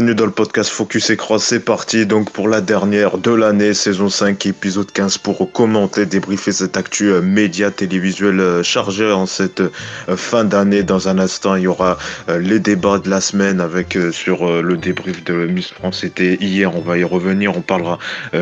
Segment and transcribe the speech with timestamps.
[0.00, 3.74] Bienvenue dans le podcast Focus et Cross, c'est parti donc pour la dernière de l'année,
[3.74, 9.26] saison 5, épisode 15 pour commenter, débriefer cette actu euh, média télévisuel euh, chargé en
[9.26, 10.84] cette euh, fin d'année.
[10.84, 15.22] Dans un instant, il y aura les débats de la semaine avec sur le débrief
[15.22, 17.98] de Miss France, c'était hier, on va y revenir, on parlera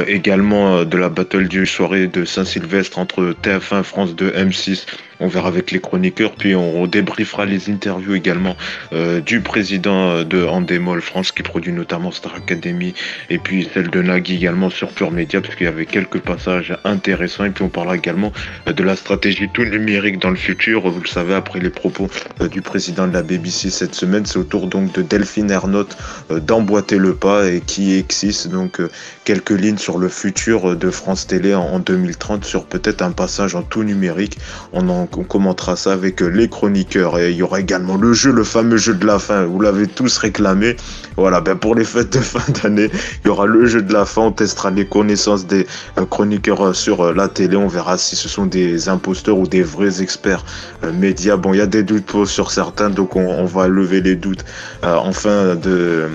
[0.07, 4.85] également de la battle du soirée de Saint-Sylvestre entre TF1 France 2 M6
[5.21, 8.57] on verra avec les chroniqueurs, puis on débriefera les interviews également
[9.25, 12.95] du président de Andemol France qui produit notamment Star Academy
[13.31, 17.45] et puis celle de Nagui également sur Pure Media parce y avait quelques passages intéressants
[17.45, 18.33] et puis on parlera également
[18.67, 20.89] de la stratégie tout numérique dans le futur.
[20.89, 22.09] Vous le savez, après les propos
[22.41, 25.97] euh, du président de la BBC cette semaine, c'est au tour donc de Delphine Ernotte
[26.31, 28.89] euh, d'emboîter le pas et qui existe donc euh,
[29.25, 33.63] quelques lignes sur le futur de France Télé en 2030 sur peut-être un passage en
[33.63, 34.39] tout numérique.
[34.73, 38.33] On en on commentera ça avec les chroniqueurs et il y aura également le jeu,
[38.33, 39.45] le fameux jeu de la fin.
[39.45, 40.77] Vous l'avez tous réclamé.
[41.17, 42.91] Voilà, ben pour les fêtes de fin d'année,
[43.25, 44.23] il y aura le jeu de la fin.
[44.23, 45.67] On testera les connaissances des
[45.99, 47.57] euh, chroniqueurs euh, sur euh, la télé.
[47.57, 50.45] On verra si ce sont des imposteurs ou des vrais experts
[50.95, 51.37] médias.
[51.37, 54.45] Bon, il y a des doutes sur certains, donc on, va lever les doutes
[54.83, 56.09] en fin de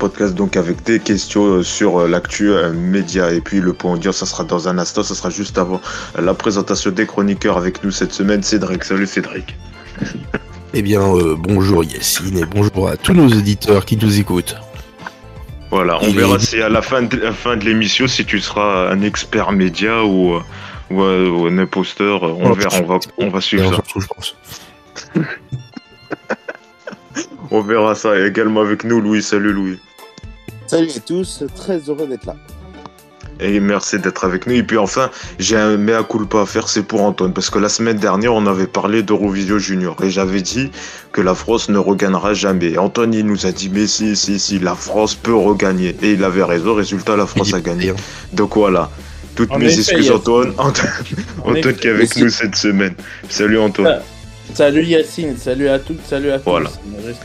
[0.00, 4.44] podcast donc avec des questions sur l'actu média et puis le point audio ça sera
[4.44, 5.80] dans un instant ça sera juste avant
[6.18, 9.56] la présentation des chroniqueurs avec nous cette semaine Cédric salut Cédric
[10.74, 14.56] eh bien, euh, bonjour Yacine et bonjour à tous nos auditeurs qui nous écoutent.
[15.70, 18.90] Voilà, on verra si à la fin de, la fin de l'émission si tu seras
[18.90, 20.40] un expert média ou,
[20.90, 22.22] ou, un imposteur.
[22.24, 23.82] On verra, on va, on va suivre ça.
[23.96, 24.36] Je pense.
[27.52, 29.22] on verra ça également avec nous, Louis.
[29.22, 29.78] Salut Louis.
[30.70, 32.36] Salut à tous, très heureux d'être là.
[33.40, 34.54] Et merci d'être avec nous.
[34.54, 35.10] Et puis enfin,
[35.40, 37.32] j'ai un mea culpa à faire, c'est pour Antoine.
[37.32, 39.96] Parce que la semaine dernière, on avait parlé d'Eurovision Junior.
[40.04, 40.70] Et j'avais dit
[41.10, 42.70] que la France ne regagnera jamais.
[42.70, 45.96] Et Antoine, il nous a dit, mais si, si, si, la France peut regagner.
[46.02, 46.72] Et il avait raison.
[46.76, 47.92] Résultat, la France a gagné.
[48.32, 48.90] Donc voilà.
[49.34, 50.52] Toutes mes excuses, Antoine.
[50.58, 52.94] Antoine, qui est avec nous cette semaine.
[53.28, 54.02] Salut Antoine.
[54.54, 56.50] Salut Yacine, salut à toutes, salut à tous.
[56.50, 56.70] Voilà,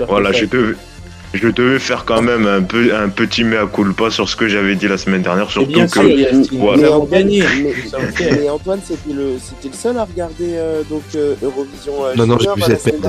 [0.08, 0.76] voilà je te
[1.36, 4.76] je devais faire quand même un, peu, un petit mea culpa sur ce que j'avais
[4.76, 6.44] dit la semaine dernière, surtout bien que.
[6.44, 6.90] Sûr, voilà.
[7.12, 7.24] mais,
[8.20, 12.06] mais, Antoine, c'était le, le seul à regarder euh, donc euh, Eurovision.
[12.06, 13.02] Euh, non, non, j'ai vu cette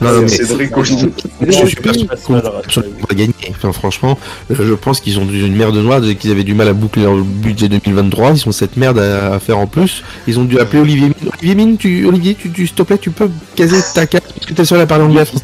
[0.00, 1.06] non, non, mais Cédric je,
[1.40, 3.34] je suis persuadé qu'on va gagner.
[3.50, 4.16] Enfin, franchement,
[4.48, 7.68] je pense qu'ils ont une merde noire, qu'ils avaient du mal à boucler leur budget
[7.68, 8.32] 2023.
[8.32, 10.04] Ils ont cette merde à, faire en plus.
[10.28, 11.30] Ils ont dû appeler Olivier Mine.
[11.32, 14.54] Olivier Mine, tu, Olivier, tu, s'il te plaît, tu peux caser ta carte parce que
[14.54, 15.42] t'es seul à parler anglais à France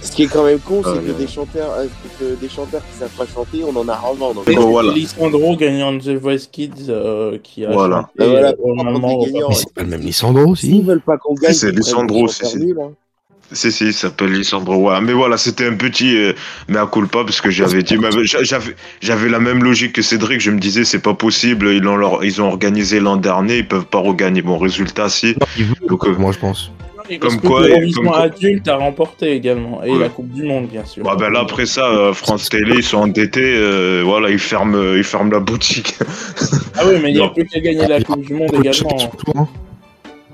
[0.00, 1.86] Ce qui est quand même con, c'est que des chanteurs, euh,
[2.18, 4.34] que des chanteurs qui savent pas chanter, on en a rarement.
[4.34, 4.92] Donc, bon, voilà.
[4.92, 8.08] Lissandro gagnant de The Voice Kids euh, qui a voilà.
[8.18, 10.78] chanté, voilà, euh, c'est pas le même Lissandro aussi.
[10.78, 11.54] Ils veulent pas qu'on gagne.
[11.54, 12.74] C'est Lissandro aussi.
[13.52, 14.90] Si, si, il s'appelle Lisandro.
[15.00, 16.32] Mais voilà, c'était un petit euh,
[16.68, 17.96] mea culpa parce que j'avais dit,
[19.00, 20.40] j'avais la même logique que Cédric.
[20.40, 21.68] Je me disais, c'est pas possible.
[21.68, 24.42] Ils ont, leur, ils ont organisé l'an dernier, ils peuvent pas regagner.
[24.42, 25.36] Bon, résultat, si.
[25.88, 26.72] Donc, euh, moi, je pense.
[27.20, 31.04] comme quoi, comme adulte a remporté également et la Coupe du Monde bien sûr.
[31.04, 34.94] Bah, ben là après ça, euh, France Télé ils sont endettés, euh, voilà ils ferment,
[34.96, 35.94] ils ferment la boutique.
[36.74, 39.48] ah oui mais il n'y a plus qu'à gagner la Coupe du Monde également.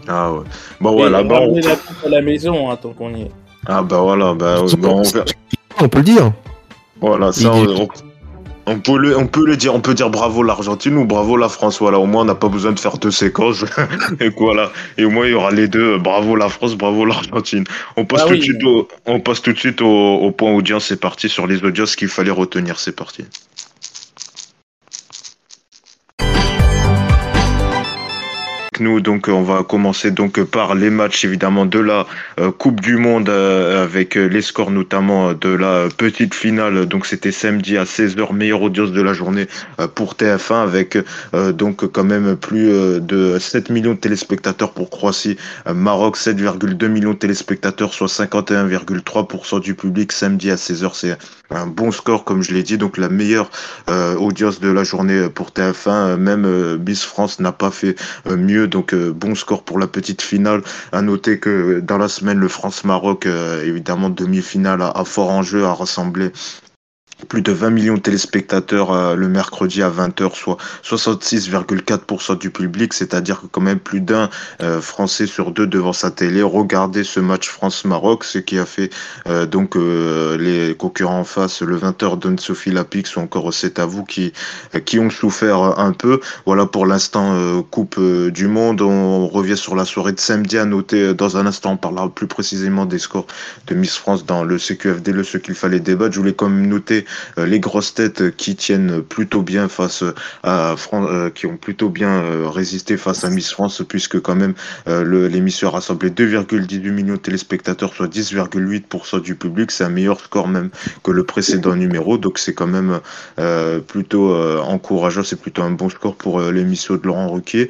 [0.09, 0.41] Ah ouais.
[0.81, 1.53] Bon voilà, bon.
[1.53, 3.31] On la coupe à la maison hein, tant qu'on y est.
[3.67, 6.33] Ah bah voilà, bah on, on peut le dire.
[7.01, 7.89] Voilà, ça on,
[8.67, 11.49] on, peut le, on peut le dire, on peut dire bravo l'Argentine ou bravo la
[11.49, 11.79] France.
[11.79, 13.65] Voilà, au moins on n'a pas besoin de faire deux séquences.
[14.21, 15.99] et voilà, et au moins il y aura les deux.
[15.99, 17.65] Bravo la France, bravo l'Argentine.
[17.97, 20.53] On passe ah tout de suite au, on passe tout de suite au, au point
[20.53, 20.87] audience.
[20.87, 22.81] C'est parti sur les audiences qu'il fallait retenir.
[22.81, 23.25] C'est parti.
[28.83, 32.07] Donc, on va commencer donc par les matchs évidemment de la
[32.41, 36.87] euh, Coupe du Monde euh, avec euh, les scores notamment de la petite finale.
[36.87, 39.47] Donc, c'était samedi à 16h, meilleure audience de la journée
[39.95, 40.99] pour TF1 avec
[41.55, 42.71] donc quand même plus
[43.01, 45.37] de 7 millions de téléspectateurs pour Croatie,
[45.73, 50.91] Maroc 7,2 millions de téléspectateurs, soit 51,3% du public samedi à 16h.
[50.95, 51.17] C'est
[51.51, 52.79] un bon score comme je l'ai dit.
[52.79, 53.51] Donc, la meilleure
[53.89, 56.17] audience de la journée pour TF1.
[56.17, 57.95] Même Miss France n'a pas fait
[58.27, 60.63] mieux donc euh, bon score pour la petite finale.
[60.91, 65.75] À noter que dans la semaine, le France-Maroc, euh, évidemment demi-finale à, fort enjeu, a
[65.75, 66.33] rassemblé
[67.27, 72.93] plus de 20 millions de téléspectateurs euh, le mercredi à 20h, soit 66,4% du public,
[72.93, 74.31] c'est-à-dire que quand même plus d'un
[74.63, 78.91] euh, Français sur deux devant sa télé regardait ce match France-Maroc, ce qui a fait
[79.29, 83.87] euh, donc les concurrents en face, le 20h de Sophie Lapix ou encore C'est à
[83.87, 84.33] vous qui,
[84.85, 86.21] qui ont souffert un peu.
[86.47, 88.81] Voilà pour l'instant Coupe du Monde.
[88.81, 92.27] On revient sur la soirée de samedi à noter dans un instant, on parlera plus
[92.27, 93.27] précisément des scores
[93.67, 96.13] de Miss France dans le CQFD, le ce qu'il fallait débattre.
[96.15, 97.05] Je voulais même noter euh,
[97.37, 100.05] les grosses têtes qui tiennent plutôt bien face
[100.43, 104.35] à France, euh, qui ont plutôt bien euh, résisté face à Miss France, puisque quand
[104.35, 104.55] même
[104.87, 109.71] l'émission a rassemblé 2,18 millions de téléspectateurs, soit 10,8% du public.
[109.71, 110.71] C'est un meilleur score même
[111.03, 113.01] que le précédent numéro, donc c'est quand même
[113.87, 115.23] plutôt encourageant.
[115.23, 117.69] C'est plutôt un bon score pour l'émission de Laurent Ruquier.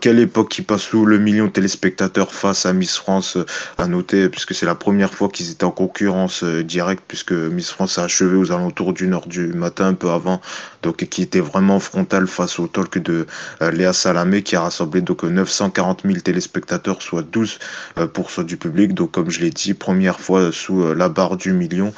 [0.00, 3.38] quelle époque qui passe sous le million de téléspectateurs face à Miss France
[3.78, 7.98] à noter, puisque c'est la première fois qu'ils étaient en concurrence directe, puisque Miss France
[7.98, 10.40] a achevé aux alentours d'une heure du matin, un peu avant,
[10.82, 13.26] donc qui était vraiment frontal face au talk de
[13.62, 17.58] euh, Léa Salamé, qui a rassemblé donc 940 000 téléspectateurs, soit 12%
[17.98, 18.94] euh, du public.
[18.94, 21.92] Donc comme je l'ai dit, première fois sous euh, la barre du million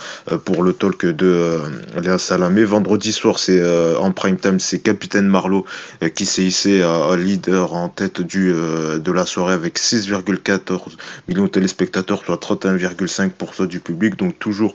[0.44, 1.60] pour le talk de
[2.00, 2.64] Léa Salamé.
[2.64, 3.62] Vendredi soir, c'est
[3.96, 5.64] en prime time, c'est Capitaine Marlowe
[6.14, 10.96] qui s'est hissé à leader en tête du de la soirée avec 6,14
[11.28, 14.16] millions de téléspectateurs, soit 31,5% du public.
[14.16, 14.74] Donc toujours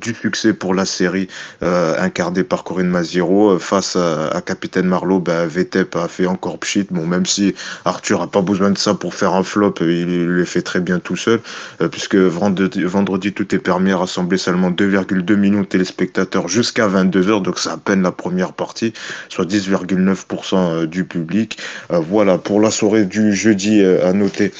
[0.00, 1.28] du succès pour la série
[1.62, 3.52] euh, incarnée par Corinne Maziro.
[3.52, 6.86] Euh, face à, Capitaine Marlowe, ben, VTEP a fait encore pchit.
[6.90, 7.54] Bon, même si
[7.84, 10.80] Arthur a pas besoin de ça pour faire un flop, il, il le fait très
[10.80, 11.40] bien tout seul,
[11.80, 16.88] euh, puisque vendredi, vendredi, tout est permis à rassembler seulement 2,2 millions de téléspectateurs jusqu'à
[16.88, 18.92] 22h, donc c'est à peine la première partie,
[19.28, 21.58] soit 10,9% du public.
[21.90, 24.52] voilà, pour la soirée du jeudi, à noter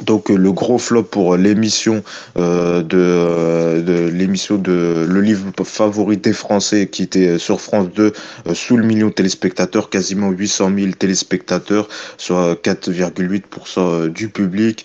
[0.00, 2.02] donc euh, le gros flop pour l'émission
[2.38, 7.88] euh, de, euh, de l'émission de le livre favori des Français qui était sur France
[7.94, 8.12] 2
[8.54, 14.84] sous le million de téléspectateurs, quasiment 800 000 téléspectateurs, soit 4,8% du public.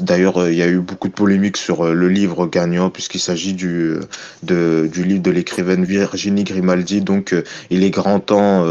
[0.00, 3.94] D'ailleurs, il y a eu beaucoup de polémiques sur le livre gagnant puisqu'il s'agit du
[4.42, 7.00] du livre de l'écrivaine Virginie Grimaldi.
[7.00, 7.34] Donc
[7.70, 8.64] il est grand temps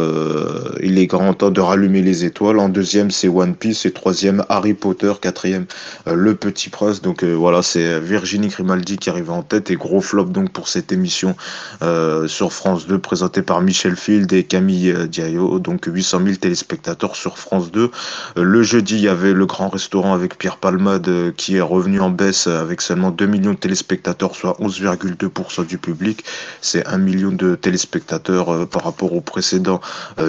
[0.81, 2.59] il est grand temps de rallumer les étoiles.
[2.59, 5.66] En deuxième, c'est One Piece et troisième Harry Potter, quatrième euh,
[6.05, 7.01] le Petit Prince.
[7.01, 10.67] Donc euh, voilà, c'est Virginie Grimaldi qui arrive en tête et gros flop donc pour
[10.67, 11.35] cette émission
[11.81, 15.59] euh, sur France 2 présentée par Michel Field et Camille Diayo.
[15.59, 17.91] Donc 800 000 téléspectateurs sur France 2.
[18.35, 22.09] le jeudi, il y avait le Grand Restaurant avec Pierre Palmade qui est revenu en
[22.09, 26.23] baisse avec seulement 2 millions de téléspectateurs, soit 11,2% du public.
[26.61, 29.81] C'est 1 million de téléspectateurs par rapport au précédent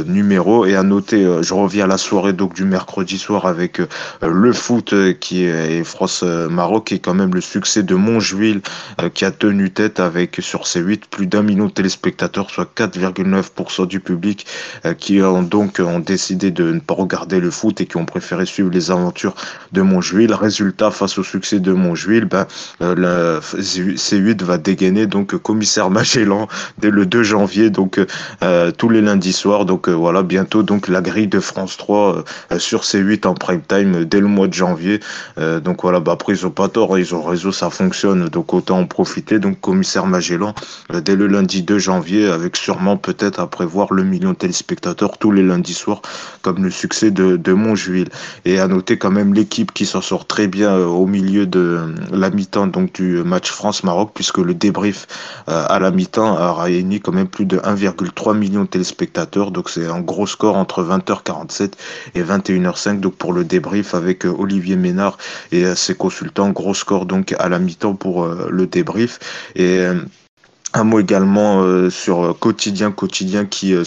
[0.06, 0.66] numéro.
[0.66, 3.80] Et à noter, je reviens à la soirée donc du mercredi soir avec
[4.22, 8.60] le foot qui et France-Maroc et quand même le succès de Montjuil
[9.00, 12.68] euh, qui a tenu tête avec sur ces 8 plus d'un million de téléspectateurs, soit
[12.76, 14.46] 4,9% du public
[14.84, 18.04] euh, qui ont donc ont décidé de ne pas regarder le foot et qui ont
[18.04, 19.34] préféré suivre les aventures
[19.72, 20.32] de Montjuil.
[20.32, 22.46] Résultat, face au succès de Montjuil, ben,
[22.80, 26.48] euh, le C8 va dégainer donc commissaire Magellan
[26.78, 28.00] dès le 2 janvier, donc
[28.78, 29.64] tous les lundis soirs.
[29.64, 32.24] Donc voilà, bientôt donc la grille de France 3
[32.58, 35.00] sur C8 en prime time dès le mois de janvier.
[35.38, 38.54] Euh, donc voilà, bah après ils ont pas tort, ils ont réseau, ça fonctionne, donc
[38.54, 39.38] autant en profiter.
[39.38, 40.54] Donc commissaire Magellan,
[40.92, 45.18] euh, dès le lundi 2 janvier, avec sûrement peut-être à prévoir le million de téléspectateurs
[45.18, 46.02] tous les lundis soirs,
[46.42, 48.08] comme le succès de, de Montjuil.
[48.44, 51.80] Et à noter quand même l'équipe qui s'en sort très bien euh, au milieu de
[52.12, 55.06] la mi-temps donc du match France-Maroc, puisque le débrief
[55.46, 59.50] à la mi-temps a réuni quand même plus de 1,3 million de téléspectateurs.
[59.50, 61.72] Donc c'est un gros score entre 20h47
[62.14, 65.07] et 21h05 donc pour le débrief avec Olivier Ménard
[65.52, 66.50] et ses consultants.
[66.50, 69.18] Gros score donc à la mi-temps pour euh, le débrief.
[69.54, 70.00] Et euh,
[70.74, 73.84] un mot également euh, sur euh, quotidien quotidien qui euh,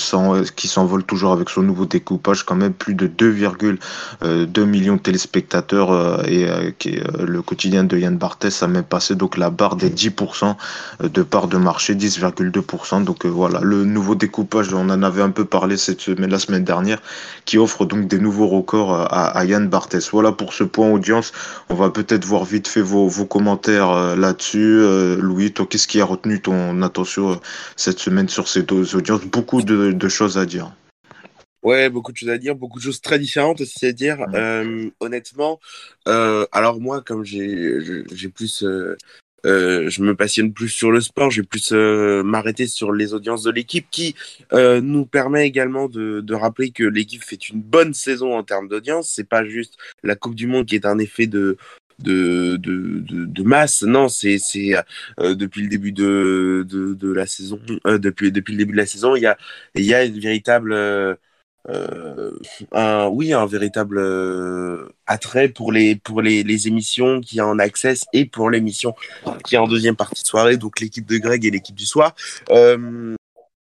[0.55, 6.27] qui s'envole toujours avec son nouveau découpage quand même plus de 2,2 millions de téléspectateurs
[6.27, 10.55] et qui le quotidien de Yann Barthès a même passé donc la barre des 10%
[11.03, 15.45] de part de marché 10,2% donc voilà le nouveau découpage on en avait un peu
[15.45, 16.99] parlé cette semaine la semaine dernière
[17.45, 20.09] qui offre donc des nouveaux records à, Yann Barthès.
[20.11, 21.31] Voilà pour ce point audience.
[21.69, 24.81] On va peut-être voir vite fait vos, vos commentaires là-dessus.
[25.17, 27.35] Louis toi qu'est-ce qui a retenu ton attention euh,
[27.75, 29.25] cette semaine sur ces deux audiences.
[29.25, 30.75] Beaucoup de, choses à dire.
[31.63, 34.25] Ouais, beaucoup de choses à dire, beaucoup de choses très différentes aussi à dire.
[34.33, 35.59] Euh, honnêtement,
[36.07, 41.71] euh, alors moi, comme j'ai plus, je me passionne plus sur le sport, j'ai plus
[41.71, 44.15] m'arrêter sur les audiences de l'équipe, qui
[44.51, 49.11] nous permet également de, de rappeler que l'équipe fait une bonne saison en termes d'audience.
[49.13, 51.57] C'est pas juste la Coupe du Monde qui est un effet de
[52.01, 53.83] de, de, de, masse.
[53.83, 54.73] Non, c'est c'est
[55.19, 59.21] depuis le début de, de, la saison, depuis depuis le début de la saison, il
[59.21, 59.37] y a
[59.75, 61.17] il y a une véritable
[61.69, 62.31] euh,
[62.71, 68.05] un, oui, un véritable euh, attrait pour les pour les, les émissions qui en access
[68.13, 68.95] et pour l'émission
[69.45, 72.15] qui est en deuxième partie de soirée, donc l'équipe de Greg et l'équipe du soir.
[72.49, 73.15] Euh,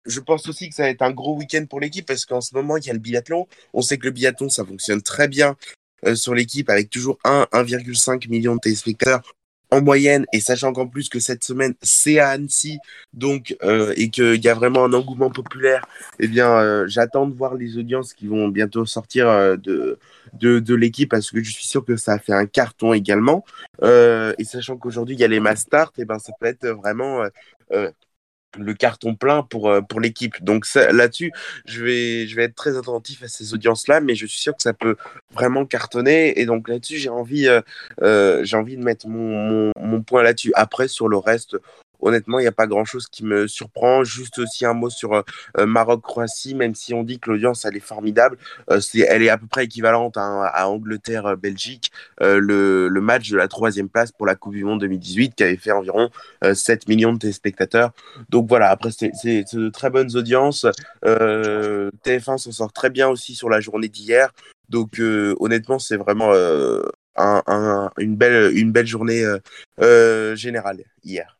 [0.06, 2.54] je pense aussi que ça va être un gros week-end pour l'équipe parce qu'en ce
[2.54, 3.48] moment il y a le biathlon.
[3.74, 5.56] On sait que le biathlon ça fonctionne très bien
[6.14, 9.22] sur l'équipe avec toujours 1 1,5 million de téléspectateurs
[9.72, 12.80] en moyenne, et sachant qu'en plus que cette semaine c'est à Annecy,
[13.14, 15.86] donc euh, et qu'il y a vraiment un engouement populaire,
[16.20, 20.00] eh bien euh, j'attends de voir les audiences qui vont bientôt sortir euh, de,
[20.34, 23.44] de, l'équipe parce que je suis sûr que ça a fait un carton également.
[23.84, 27.24] et sachant qu'aujourd'hui il y a les Mastart, et eh ben ça peut être vraiment
[28.58, 30.44] le carton plein pour, euh, pour l'équipe.
[30.44, 31.32] Donc là-dessus,
[31.66, 34.62] je vais, je vais être très attentif à ces audiences-là, mais je suis sûr que
[34.62, 34.96] ça peut
[35.32, 36.40] vraiment cartonner.
[36.40, 37.62] Et donc là-dessus, j'ai envie, euh,
[38.02, 40.52] euh, j'ai envie de mettre mon, mon, mon point là-dessus.
[40.56, 41.58] Après, sur le reste,
[42.00, 44.04] honnêtement, il n'y a pas grand-chose qui me surprend.
[44.04, 47.82] Juste aussi un mot sur euh, Maroc-Croatie, même si on dit que l'audience, elle est
[47.82, 48.38] formidable,
[48.72, 53.90] euh, elle est à peu près équivalente à, Angleterre-Belgique, euh, le, match de la troisième
[53.90, 56.10] place pour la Coupe du Monde 2018, qui avait fait environ
[56.54, 57.92] 7 millions de téléspectateurs.
[58.30, 59.12] Donc voilà, après, c'est,
[59.54, 60.66] de très bonnes audiences.
[61.06, 64.34] TF1 s'en sort très bien aussi sur la journée d'hier.
[64.70, 69.24] Donc honnêtement, c'est vraiment un, un, une, belle, une belle journée
[70.36, 71.37] générale hier.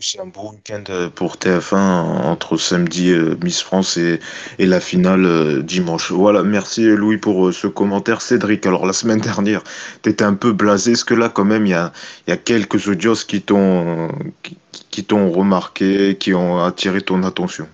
[0.00, 4.20] C'est un beau week-end euh, pour TF1 entre samedi euh, Miss France et,
[4.58, 6.12] et la finale euh, dimanche.
[6.12, 8.20] Voilà, merci Louis pour ce commentaire.
[8.20, 9.62] Cédric, alors la semaine dernière,
[10.02, 10.92] tu étais un peu blasé.
[10.92, 14.10] Est-ce que là, quand même, il y a, quelques audios qui t'ont
[14.90, 17.66] qui, t'ont remarqué, qui ont attiré ton attention?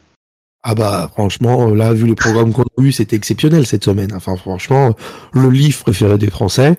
[0.63, 4.13] Ah bah franchement, là, vu le programme qu'on a eu, c'était exceptionnel cette semaine.
[4.15, 4.95] Enfin franchement,
[5.33, 6.79] le livre préféré des Français,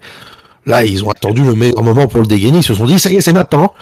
[0.66, 2.60] là, ils ont attendu le meilleur moment pour le dégainer.
[2.60, 3.74] Ils se sont dit, ça y est, c'est maintenant.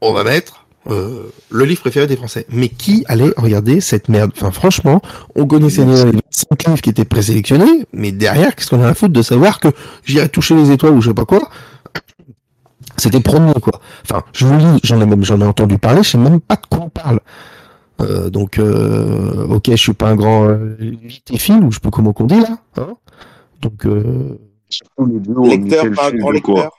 [0.00, 2.46] On va mettre euh, le livre préféré des Français.
[2.50, 4.32] Mais qui allait regarder cette merde?
[4.36, 5.00] Enfin, franchement,
[5.34, 9.12] on connaissait les 5 livres qui étaient présélectionnés, mais derrière, qu'est-ce qu'on a à foutre
[9.12, 9.68] de savoir que
[10.04, 11.48] j'irais toucher les étoiles ou je sais pas quoi?
[12.96, 13.80] C'était promis, quoi.
[14.04, 16.56] Enfin, je vous lis, j'en ai même j'en ai entendu parler, je sais même pas
[16.56, 17.20] de quoi on parle.
[18.00, 22.26] Euh, donc, euh, ok, je suis pas un grand euh, ou je pas comment qu'on
[22.26, 22.58] dit là.
[22.76, 22.94] Hein
[23.62, 24.38] donc, euh...
[25.46, 26.70] lecteur, pas un grand lecteur.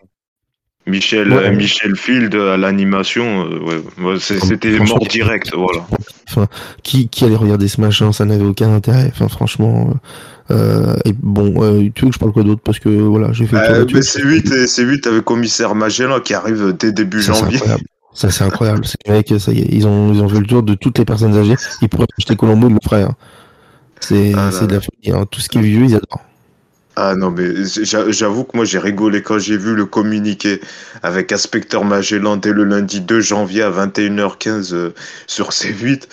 [0.87, 3.49] Michel, Michel Field à l'animation,
[3.99, 5.85] euh, c'était mort direct, voilà.
[6.29, 6.47] Enfin,
[6.83, 9.11] qui, qui allait regarder ce machin, ça n'avait aucun intérêt.
[9.13, 9.93] Enfin, franchement.
[10.51, 12.61] Euh, et bon, euh, tu veux que je parle quoi d'autre?
[12.63, 13.55] Parce que voilà, j'ai fait.
[13.57, 17.59] Euh, mais c'est 8 c'est 8 avec commissaire Magellan qui arrive dès début janvier.
[18.13, 18.85] Ça c'est incroyable.
[19.05, 21.05] Ces mecs, ça y est, ils ont, ils ont fait le tour de toutes les
[21.05, 21.55] personnes âgées.
[21.81, 23.11] Ils pourraient acheter Colombo, le frère.
[23.99, 25.11] C'est ah de la folie.
[25.11, 25.25] Hein.
[25.29, 26.23] Tout ce qui est vieux, ils adorent.
[26.97, 30.61] Ah non, mais j'avoue que moi j'ai rigolé quand j'ai vu le communiqué
[31.03, 34.93] avec Inspecteur Magellan dès le lundi 2 janvier à 21h15 euh,
[35.27, 36.07] sur C8.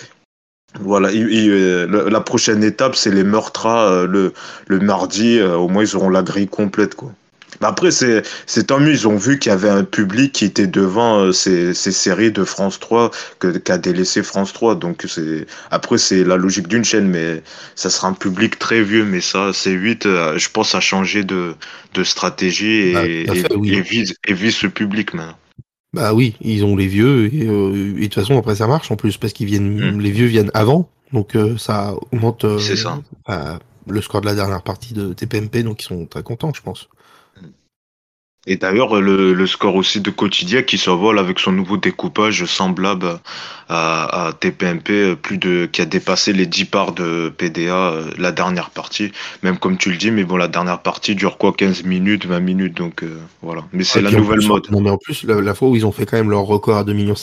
[0.81, 4.33] Voilà, euh, la prochaine étape c'est les meurtras euh, le,
[4.67, 7.13] le mardi, au moins ils auront la grille complète quoi.
[7.61, 8.23] Après, c'est
[8.67, 8.91] tant mieux.
[8.91, 12.31] Ils ont vu qu'il y avait un public qui était devant euh, ces, ces, séries
[12.31, 13.11] de France 3
[13.63, 14.75] qu'a délaissé France 3.
[14.75, 15.05] Donc,
[15.71, 17.41] après, c'est la logique d'une chaîne, mais
[17.75, 19.05] ça sera un public très vieux.
[19.05, 21.55] Mais ça, c'est 8, euh, je pense, à changer de,
[21.93, 25.37] de stratégie et, bah, et, vise, et, vise, ce public maintenant.
[25.93, 28.95] Bah oui, ils ont les vieux et, euh, de toute façon après ça marche en
[28.95, 29.99] plus parce qu'ils viennent, hmm.
[29.99, 32.99] les vieux viennent avant, donc ça augmente ça.
[33.27, 36.61] Bah, le score de la dernière partie de TPMP, donc ils sont très contents, je
[36.61, 36.89] pense.
[38.45, 43.19] Et d'ailleurs, le, score aussi de Quotidien qui s'envole avec son nouveau découpage semblable
[43.69, 48.69] à, TPMP, plus de, qui a dépassé les 10 parts de PDA euh, la dernière
[48.69, 49.13] partie.
[49.43, 52.39] Même comme tu le dis, mais bon, la dernière partie dure quoi 15 minutes, 20
[52.41, 53.63] minutes, donc euh, voilà.
[53.71, 54.69] Mais c'est la nouvelle mode.
[54.71, 56.83] Non, mais en plus, la, fois où ils ont fait quand même leur record à
[56.83, 57.15] 2,5 millions,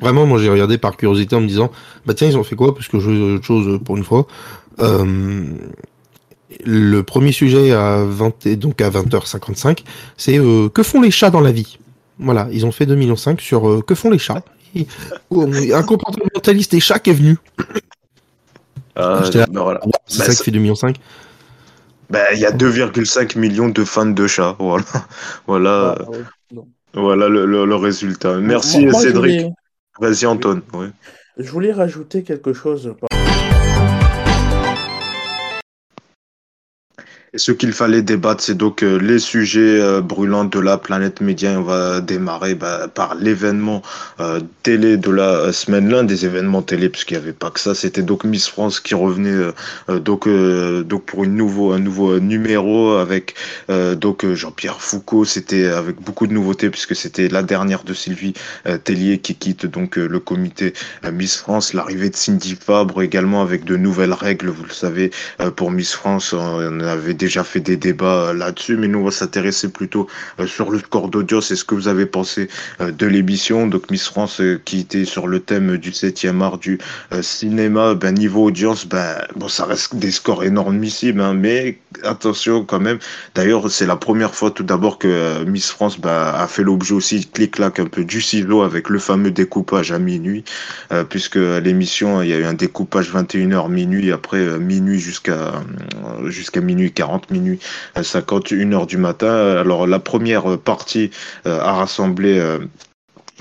[0.00, 1.72] vraiment, moi j'ai regardé par curiosité en me disant,
[2.06, 2.72] bah tiens, ils ont fait quoi?
[2.72, 4.28] Parce que je veux autre chose pour une fois.
[4.80, 5.46] Euh,
[6.64, 9.80] le premier sujet à 20 donc à 20h55,
[10.16, 11.78] c'est euh, que font les chats dans la vie?
[12.18, 14.42] Voilà, ils ont fait 2,5 millions sur euh, que font les chats?
[14.74, 17.36] un comportementaliste des chats qui est venu.
[18.96, 20.74] Ah, c'est bah, ça qui fait 2,5 millions.
[22.10, 24.56] Bah, il y a 2,5 millions de fans de chats.
[24.58, 24.84] Voilà,
[25.46, 26.60] voilà, ah,
[26.94, 28.36] voilà le, résultat.
[28.38, 29.46] Merci Cédric.
[30.00, 30.62] Vas-y Anton.
[31.38, 32.94] Je voulais rajouter quelque chose.
[37.34, 41.58] Ce qu'il fallait débattre, c'est donc euh, les sujets euh, brûlants de la planète média.
[41.58, 43.80] On va démarrer bah, par l'événement
[44.20, 47.74] euh, télé de la semaine, l'un des événements télé, puisqu'il n'y avait pas que ça.
[47.74, 49.32] C'était donc Miss France qui revenait
[49.88, 53.34] donc donc pour une nouveau un nouveau numéro avec
[53.68, 55.24] donc Jean-Pierre Foucault.
[55.24, 58.34] C'était avec beaucoup de nouveautés puisque c'était la dernière de Sylvie
[58.84, 60.74] Tellier qui quitte donc le comité
[61.10, 61.72] Miss France.
[61.72, 64.48] L'arrivée de Cindy Fabre également avec de nouvelles règles.
[64.48, 65.10] Vous le savez
[65.56, 69.12] pour Miss France, on avait déjà fait des débats euh, là-dessus, mais nous, on va
[69.12, 70.08] s'intéresser plutôt
[70.40, 72.48] euh, sur le score d'audience et ce que vous avez pensé
[72.80, 73.68] euh, de l'émission.
[73.68, 76.80] Donc, Miss France, qui était sur le thème du 7e art du
[77.20, 82.80] cinéma, ben, niveau audience, ben, bon, ça reste des scores énormissimes, hein, mais attention quand
[82.80, 82.98] même.
[83.36, 87.24] D'ailleurs, c'est la première fois tout d'abord que Miss France ben, a fait l'objet aussi
[87.26, 90.44] clic-clac un peu du ciseau avec le fameux découpage à minuit,
[91.08, 95.52] puisque l'émission, il y a eu un découpage 21h minuit, après minuit jusqu'à
[96.26, 97.58] jusqu'à minuit 40 minuit
[98.00, 99.56] 51 heures du matin.
[99.56, 101.10] Alors la première partie
[101.46, 102.58] euh, a rassemblé euh,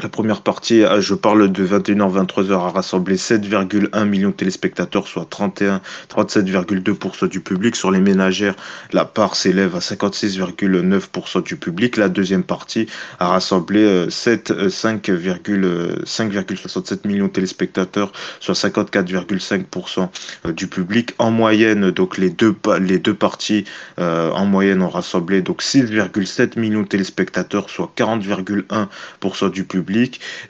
[0.01, 5.05] la première partie, euh, je parle de 21h, 23h, a rassemblé 7,1 millions de téléspectateurs,
[5.07, 7.75] soit 31, 37,2% du public.
[7.75, 8.55] Sur les ménagères,
[8.93, 11.97] la part s'élève à 56,9% du public.
[11.97, 12.87] La deuxième partie
[13.19, 14.51] a rassemblé 5,67
[16.93, 20.07] euh, millions de téléspectateurs, soit 54,5%
[20.45, 21.13] euh, du public.
[21.19, 23.65] En moyenne, donc les deux, les deux parties
[23.97, 29.80] en moyenne ont rassemblé donc 6,7 millions de téléspectateurs, soit 40,1% du public.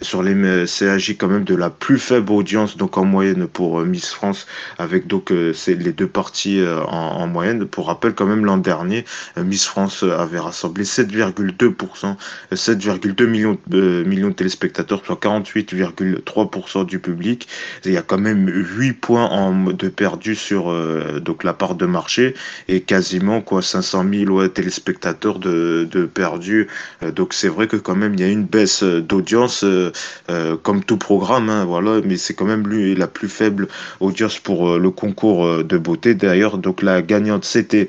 [0.02, 3.86] Sur les CAJ quand même de la plus faible audience, donc en moyenne pour euh,
[3.86, 4.48] Miss France,
[4.78, 7.66] avec donc euh, c'est les deux parties euh, en, moyenne.
[7.66, 9.06] Pour rappel, quand même l'an dernier,
[9.38, 12.16] Miss France avait rassemblé 7,2%,
[12.52, 17.48] 7,2 millions, millions de téléspectateurs, soit 48,3% du public.
[17.86, 20.74] Il y a quand même 8 points en, de perdu sur
[21.22, 22.34] donc la part de marché
[22.68, 26.68] et quasiment quoi 500 000 téléspectateurs de, de perdus.
[27.16, 29.21] donc c'est vrai que quand même il y a une baisse d'audience
[29.64, 29.92] euh,
[30.30, 33.68] euh, comme tout programme, hein, voilà, mais c'est quand même lui la plus faible
[34.00, 36.14] audience pour euh, le concours de beauté.
[36.14, 37.88] D'ailleurs, donc la gagnante, c'était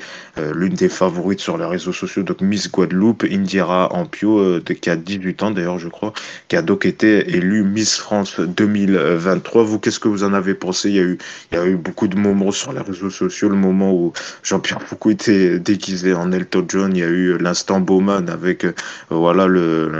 [0.55, 5.43] l'une des favorites sur les réseaux sociaux, donc Miss Guadeloupe, Indira Ampio, qui a 18
[5.43, 6.13] ans d'ailleurs, je crois,
[6.49, 9.65] qui a donc été élue Miss France 2023.
[9.65, 10.89] Vous, qu'est-ce que vous en avez pensé?
[10.89, 11.19] Il y a eu,
[11.53, 14.13] il eu beaucoup de moments sur les réseaux sociaux, le moment où
[14.43, 16.97] Jean-Pierre Foucault était déguisé en Elton John.
[16.97, 18.67] Il y a eu l'instant Bowman avec,
[19.11, 19.91] voilà, le,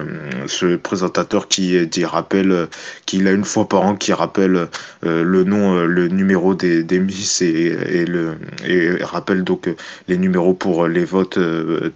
[0.47, 2.67] ce présentateur qui dit rappelle euh,
[3.07, 4.69] qu'il a une fois par an qui rappelle
[5.05, 9.69] euh, le nom, euh, le numéro des, Miss et, le et rappelle donc
[10.09, 11.39] les numéros pour les votes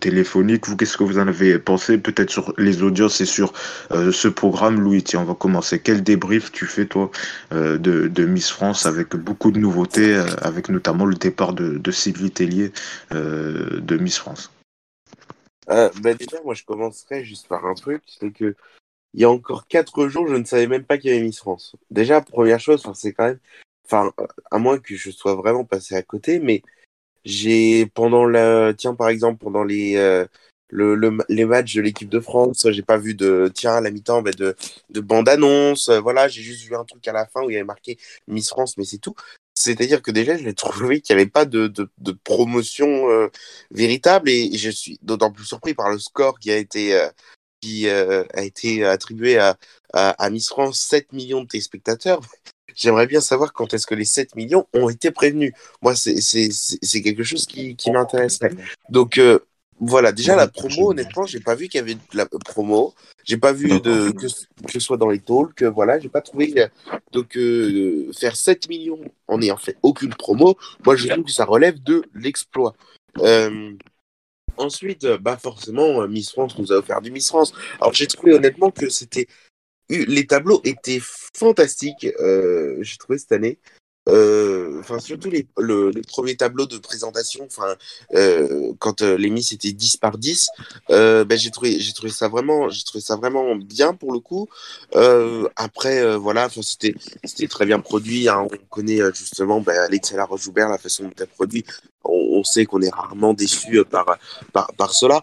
[0.00, 0.66] téléphoniques.
[0.66, 3.52] Vous, qu'est-ce que vous en avez pensé peut-être sur les audiences et sur
[3.90, 5.02] ce programme, Louis?
[5.02, 5.78] Tiens, on va commencer.
[5.78, 7.10] Quel débrief tu fais toi
[7.52, 12.72] de, Miss France avec beaucoup de nouveautés, avec notamment le départ de, Sylvie Tellier
[13.12, 14.50] de Miss France?
[15.66, 18.54] Ben déjà, moi je commencerai juste par un truc, c'est que
[19.16, 21.38] il y a encore quatre jours, je ne savais même pas qu'il y avait Miss
[21.38, 21.74] France.
[21.90, 23.40] Déjà, première chose, c'est quand même,
[23.86, 24.12] enfin,
[24.50, 26.62] à moins que je sois vraiment passé à côté, mais
[27.24, 30.26] j'ai pendant la, tiens par exemple pendant les euh,
[30.68, 34.22] le, les matchs de l'équipe de France, j'ai pas vu de tiens à la mi-temps
[34.22, 34.54] bah, de,
[34.90, 37.56] de bande annonce, voilà, j'ai juste vu un truc à la fin où il y
[37.56, 37.98] avait marqué
[38.28, 39.14] Miss France, mais c'est tout.
[39.54, 43.28] C'est-à-dire que déjà, je l'ai trouvé qu'il n'y avait pas de, de, promotion euh,
[43.70, 47.08] véritable et, je suis d'autant plus surpris par le score qui a été euh,
[47.60, 49.56] qui euh, a été attribué à,
[49.92, 52.20] à, Miss France 7 millions de téléspectateurs.
[52.74, 55.52] J'aimerais bien savoir quand est-ce que les 7 millions ont été prévenus.
[55.80, 58.52] Moi, c'est quelque chose qui, qui m'intéresserait.
[58.90, 59.38] Donc, euh,
[59.80, 62.94] voilà, déjà la promo, honnêtement, j'ai pas vu qu'il y avait de la promo.
[63.24, 65.62] J'ai pas vu de, que, ce soit dans les talks.
[65.62, 66.52] Voilà, j'ai pas trouvé.
[66.58, 66.68] Euh,
[67.12, 67.38] donc,
[68.14, 72.02] faire 7 millions en ayant fait aucune promo, moi, je trouve que ça relève de
[72.14, 72.74] l'exploit.
[73.18, 73.72] Euh,
[74.58, 77.52] Ensuite, euh, bah forcément, euh, Miss France nous a offert du Miss France.
[77.80, 79.26] Alors j'ai trouvé honnêtement que c'était
[79.88, 82.06] les tableaux étaient fantastiques.
[82.20, 83.58] Euh, j'ai trouvé cette année.
[84.08, 87.74] Euh, enfin surtout les, le, les premiers tableaux de présentation enfin
[88.14, 90.48] euh, quand euh, les miss étaient 10 par 10
[90.90, 94.20] euh, ben, j'ai trouvé j'ai trouvé ça vraiment j'ai trouvé ça vraiment bien pour le
[94.20, 94.48] coup
[95.56, 98.46] après voilà c'était c'était très bien produit hein.
[98.48, 101.64] on connaît justement ben, Alexia Rojoubert la façon dont elle produit
[102.08, 104.18] on, on sait qu'on est rarement déçu par,
[104.52, 105.20] par, par cela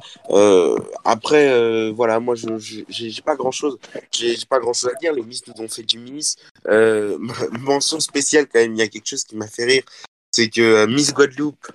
[1.03, 2.47] après voilà moi je
[2.89, 3.77] j'ai pas grand chose
[4.11, 6.35] j'ai pas grand chose à dire les miss nous ont fait du miss
[7.59, 9.83] mention spéciale quand même il y a quelque chose qui m'a fait rire,
[10.31, 11.67] c'est que euh, Miss Guadeloupe,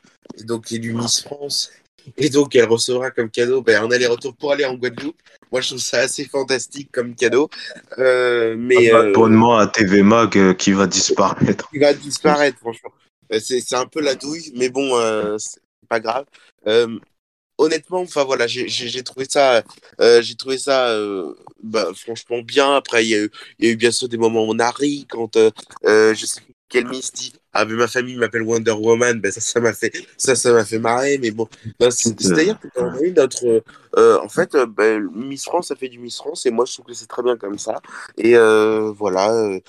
[0.45, 1.71] donc du Miss France,
[2.17, 5.17] et donc elle recevra comme cadeau ben, un aller-retour pour aller en Guadeloupe.
[5.51, 7.49] Moi, je trouve ça assez fantastique comme cadeau.
[7.99, 11.71] Euh, mais un abonnement à TV Mag euh, qui va disparaître.
[11.71, 12.91] Qui va disparaître, franchement.
[13.31, 14.91] C'est un peu la douille, mais bon,
[15.89, 16.27] pas grave.
[16.67, 16.99] Euh,
[17.59, 19.63] honnêtement, enfin voilà, j'ai trouvé ça,
[20.01, 22.77] euh, j'ai trouvé ça, euh, bah, franchement bien.
[22.77, 25.37] Après, il y, y a eu bien sûr des moments où on a ri quand
[25.37, 27.13] je sais quel Miss
[27.53, 29.21] ah mais ma famille m'appelle Wonder Woman.
[29.21, 31.49] Ben ça ça m'a fait ça ça m'a fait marrer mais bon.
[31.81, 33.63] Ben, c'est à dire que notre
[33.97, 36.75] euh, en fait euh, ben, Miss France ça fait du Miss France et moi je
[36.75, 37.81] trouve que c'est très bien comme ça.
[38.19, 39.61] Et euh, voilà euh,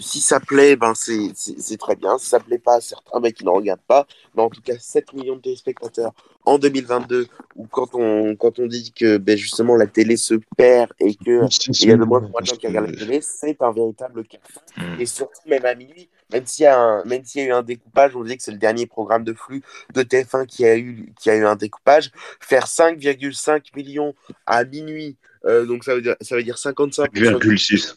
[0.00, 2.18] si ça plaît ben c'est très bien.
[2.18, 4.06] Si ça plaît pas à certains ben qui ne regardent pas.
[4.34, 6.12] Mais en tout cas 7 millions de téléspectateurs
[6.44, 10.90] en 2022 ou quand on quand on dit que ben justement la télé se perd
[10.98, 11.46] et que
[11.80, 13.72] il y a de moins en moins de gens qui regardent la télé c'est un
[13.72, 14.38] véritable cas.
[14.76, 15.00] Mm.
[15.00, 17.52] et surtout même à minuit même s'il y a un même s'il y a eu
[17.52, 19.62] un découpage, on dit que c'est le dernier programme de flux
[19.94, 22.10] de TF1 qui a eu, qui a eu un découpage.
[22.40, 24.14] Faire 5,5 millions
[24.46, 27.12] à minuit, euh, donc ça veut dire, ça veut dire 55.
[27.14, 27.96] 5,6.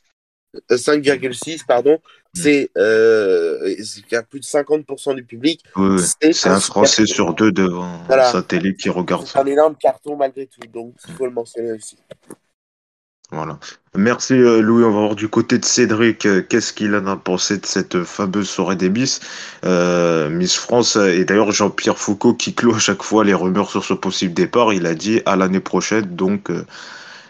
[0.69, 2.39] 5,6, euh, pardon, hmm.
[2.39, 3.75] c'est euh,
[4.07, 5.63] faire plus de 50% du public.
[5.97, 9.33] c'est un Français sur deux devant sa télé qui regarde ça.
[9.33, 11.97] C'est un énorme carton malgré tout, donc il faut le mentionner aussi.
[13.33, 13.57] Voilà.
[13.95, 14.83] Merci euh, Louis.
[14.83, 16.27] On va voir du côté de Cédric.
[16.27, 19.21] Euh, qu'est-ce qu'il en a pensé de cette fameuse soirée des Miss
[19.65, 23.83] euh, Miss France et d'ailleurs Jean-Pierre Foucault qui clôt à chaque fois les rumeurs sur
[23.83, 24.71] ce possible départ.
[24.71, 26.15] Il a dit à l'année prochaine.
[26.15, 26.51] Donc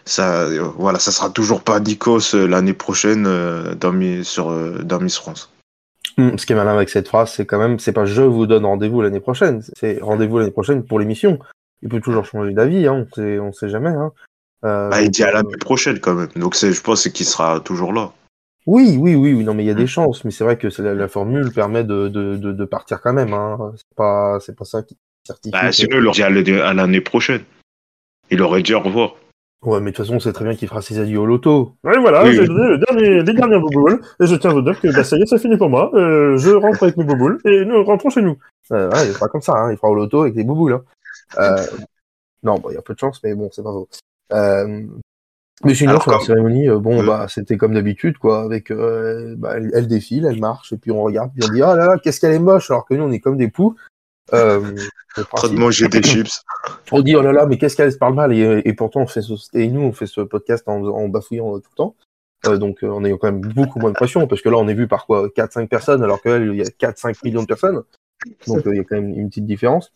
[0.03, 3.23] ça, voilà, ça sera toujours pas Nikos l'année prochaine
[3.79, 4.51] dans, sur,
[4.83, 5.49] dans Miss France.
[6.17, 8.45] Hmm, ce qui est malin avec cette phrase, c'est quand même, c'est pas je vous
[8.45, 11.39] donne rendez-vous l'année prochaine, c'est rendez-vous l'année prochaine pour l'émission.
[11.81, 13.89] Il peut toujours changer d'avis, hein, on sait, sait jamais.
[13.89, 14.11] Hein.
[14.63, 16.29] Euh, bah, il dit à l'année prochaine quand même.
[16.35, 18.11] Donc je pense qu'il sera toujours là.
[18.65, 19.87] Oui, oui, oui, oui, non, mais il y a des mm.
[19.87, 20.23] chances.
[20.23, 23.33] Mais c'est vrai que la, la, formule permet de, de, de, partir quand même.
[23.33, 23.73] Hein.
[23.75, 25.51] C'est pas, c'est pas ça qui certifie.
[25.51, 27.41] Bah, sinon, il aurait dit à l'année prochaine.
[28.31, 29.15] Il aurait dit au revoir.
[29.63, 31.75] Ouais, mais de toute façon, on sait très bien qu'il fera ses adieux au loto.
[31.85, 34.79] Ouais, voilà, j'ai donné le dernier, les dernières bouboules, et je tiens à vous dire
[34.79, 35.89] que bah, ça y est, c'est fini pour moi.
[35.93, 38.37] Euh, je rentre avec mes bouboules, et nous rentrons chez nous.
[38.71, 40.73] Euh, ouais, il fera comme ça, hein, il fera au loto avec des bouboules.
[40.73, 40.83] Hein.
[41.37, 41.65] Euh,
[42.43, 43.87] non, bon, il y a peu de chance, mais bon, c'est pas faux.
[44.31, 44.87] Euh,
[45.63, 48.43] mais sinon, sur la cérémonie, euh, bon, bah, c'était comme d'habitude, quoi.
[48.43, 51.75] Avec, euh, bah, elle, défile, elle marche, et puis on regarde, puis on dit, ah
[51.75, 53.75] là là, qu'est-ce qu'elle est moche, alors que nous, on est comme des poux.
[54.33, 54.59] Euh,
[55.17, 56.43] de manger des chips.
[56.91, 59.21] On dit, oh là là, mais qu'est-ce qu'elle se parle mal, et, pourtant, on fait
[59.21, 61.95] ce, et nous, on fait ce podcast en, en bafouillant tout le temps.
[62.45, 64.73] Euh, donc, en ayant quand même beaucoup moins de pression, parce que là, on est
[64.73, 67.83] vu par quoi 4-5 personnes, alors qu'elle, il y a 4-5 millions de personnes.
[68.47, 69.93] Donc, il y a quand même une petite différence.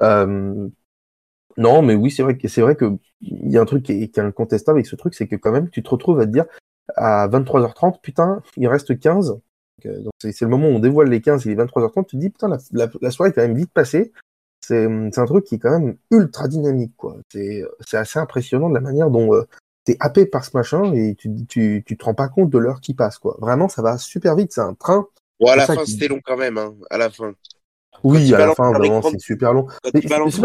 [0.00, 0.68] Euh,
[1.58, 3.92] non, mais oui, c'est vrai que c'est vrai que il y a un truc qui
[3.92, 6.26] est, qui est, incontestable avec ce truc, c'est que quand même, tu te retrouves à
[6.26, 6.46] te dire
[6.94, 9.40] à 23h30, putain, il reste 15.
[9.86, 12.20] Euh, donc c'est le moment où on dévoile les 15, il est 23h30, tu te
[12.20, 14.12] dis, putain, la, la, soirée est quand même vite passée.
[14.64, 17.16] C'est un truc qui est quand même ultra dynamique, quoi.
[17.32, 19.48] C'est assez impressionnant de la manière dont euh,
[19.84, 22.80] t'es happé par ce machin et tu, tu, tu te rends pas compte de l'heure
[22.80, 23.36] qui passe, quoi.
[23.40, 25.08] Vraiment, ça va super vite, c'est un train.
[25.40, 27.32] Bon, à la fin, c'était long quand même, hein, à la fin.
[28.04, 29.66] Oui, à la fin, vraiment, c'est super long.
[29.82, 30.40] Quand tu balances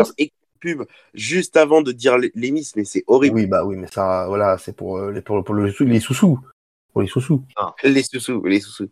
[0.64, 3.36] pub juste avant de dire les miss, mais c'est horrible.
[3.36, 6.40] Oui, bah oui, mais ça, voilà, c'est pour, euh, les, pour, pour le, les sous-sous.
[6.94, 7.44] Pour les sous-sous.
[7.58, 7.74] Ah.
[7.84, 8.88] Les sous-sous, les sous-sous.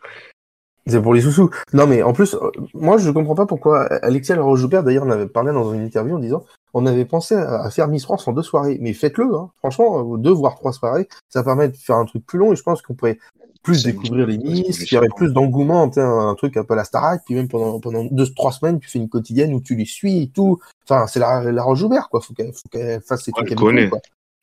[0.87, 1.49] C'est pour les sous-sous.
[1.73, 5.27] Non, mais en plus, euh, moi, je comprends pas pourquoi Alexia Laroche-Joubert, d'ailleurs, on avait
[5.27, 8.43] parlé dans une interview en disant, on avait pensé à faire Miss France en deux
[8.43, 8.77] soirées.
[8.81, 9.51] Mais faites-le, hein.
[9.59, 12.63] franchement, deux voire trois soirées, ça permet de faire un truc plus long et je
[12.63, 13.19] pense qu'on pourrait
[13.63, 16.77] plus découvrir les Miss, qu'il y aurait plus d'engouement, un, un truc un peu à
[16.77, 19.75] la Starac, puis même pendant, pendant deux, trois semaines, tu fais une quotidienne où tu
[19.75, 20.59] les suis et tout.
[20.83, 22.21] Enfin, c'est la, la Roche Joubert, quoi.
[22.21, 23.51] Faut qu'elle, faut qu'elle fasse ses trucs.
[23.51, 23.89] Elle connaît.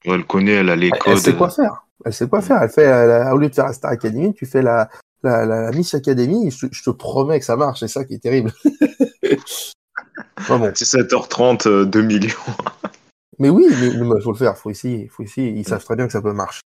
[0.04, 1.14] Elle connaît, elle a les codes.
[1.14, 1.84] Elle sait quoi faire.
[2.04, 2.62] Elle sait quoi faire.
[2.62, 4.88] Elle fait, au lieu de faire la Star Academy, tu fais la,
[5.22, 8.22] la, la, Miss Academy, je, je, te promets que ça marche, c'est ça qui est
[8.22, 8.52] terrible.
[10.48, 10.68] bon.
[10.68, 12.36] 17h30, 2 millions.
[13.38, 15.50] mais oui, mais il faut le faire, faut essayer, faut essayer.
[15.50, 16.60] Ils savent très bien que ça peut marcher.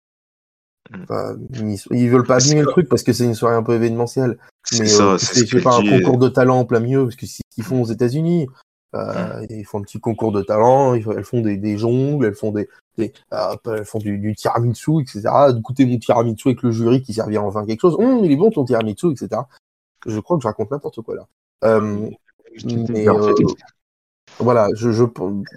[0.91, 1.75] Mm.
[1.91, 4.38] ils, veulent pas abîmer le truc parce que c'est une soirée un peu événementielle.
[4.78, 7.41] Mais ça, euh, c'est pas un concours de talent en plein milieu, parce que c'est
[7.49, 8.47] ce qu'ils font aux États-Unis.
[8.95, 9.45] Euh, mm.
[9.49, 12.67] Ils font un petit concours de talent, elles font des, des jongles, elles font des,
[12.97, 15.23] des euh, elles font du, du, tiramisu, etc.
[15.56, 17.95] Goûter mon tiramisu avec le jury qui servira enfin quelque chose.
[17.99, 19.41] Hum, il est bon ton tiramisu, etc.
[20.06, 21.28] Je crois que je raconte n'importe quoi là.
[21.65, 22.10] Euh,
[22.89, 23.34] mais, euh,
[24.39, 25.04] voilà, je, je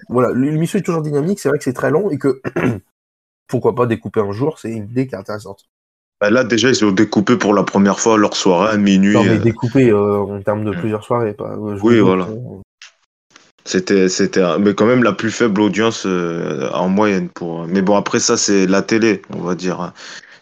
[0.08, 1.40] voilà, l'émission est toujours dynamique.
[1.40, 2.42] C'est vrai que c'est très long et que
[3.46, 5.64] pourquoi pas découper un jour, c'est une idée qui est intéressante.
[6.20, 9.14] Bah là, déjà, ils ont découpé pour la première fois leur soirée à minuit.
[9.14, 9.38] Non, mais euh.
[9.38, 10.78] découpé euh, en termes de mm.
[10.78, 11.32] plusieurs soirées.
[11.32, 12.28] Pas, oui, voilà.
[13.64, 17.66] C'était, c'était, mais quand même la plus faible audience euh, en moyenne pour.
[17.66, 19.80] Mais bon, après ça, c'est la télé, on va dire.
[19.80, 19.92] Hein.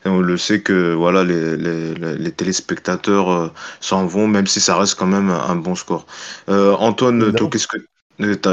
[0.05, 4.97] on le sait que voilà, les, les, les téléspectateurs s'en vont, même si ça reste
[4.97, 6.07] quand même un, bon score.
[6.49, 7.79] Antoine, toi, qu'est-ce que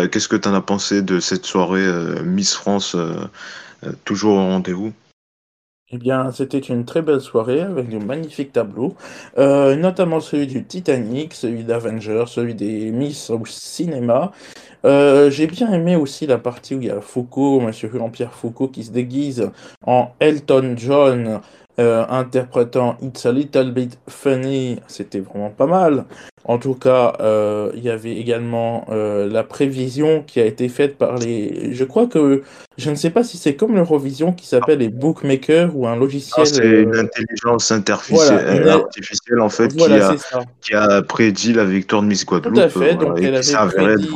[0.07, 1.86] qu'est-ce que tu en as pensé de cette soirée
[2.23, 3.13] Miss France euh,
[4.05, 4.93] toujours au rendez-vous.
[5.89, 8.93] Eh bien, c'était une très belle soirée avec de magnifiques tableaux,
[9.37, 14.33] euh, notamment celui du Titanic, celui d'Avengers, celui des Miss au cinéma.
[14.83, 18.67] Euh, j'ai bien aimé aussi la partie où il y a Foucault, Monsieur Jean-Pierre Foucault,
[18.67, 19.49] qui se déguise
[19.85, 21.39] en Elton John,
[21.79, 24.79] euh, interprétant It's a Little Bit Funny.
[24.87, 26.05] C'était vraiment pas mal.
[26.45, 30.97] En tout cas, euh, il y avait également euh, la prévision qui a été faite
[30.97, 31.73] par les.
[31.73, 32.41] Je crois que
[32.77, 36.47] je ne sais pas si c'est comme l'Eurovision qui s'appelle les bookmakers ou un logiciel.
[36.47, 40.15] C'est une intelligence artificielle, en fait qui, a,
[40.61, 42.55] qui, a, prédit la victoire de Miss Guadeloupe.
[42.55, 42.95] Tout à fait.
[42.95, 44.09] Donc elle avait prédit.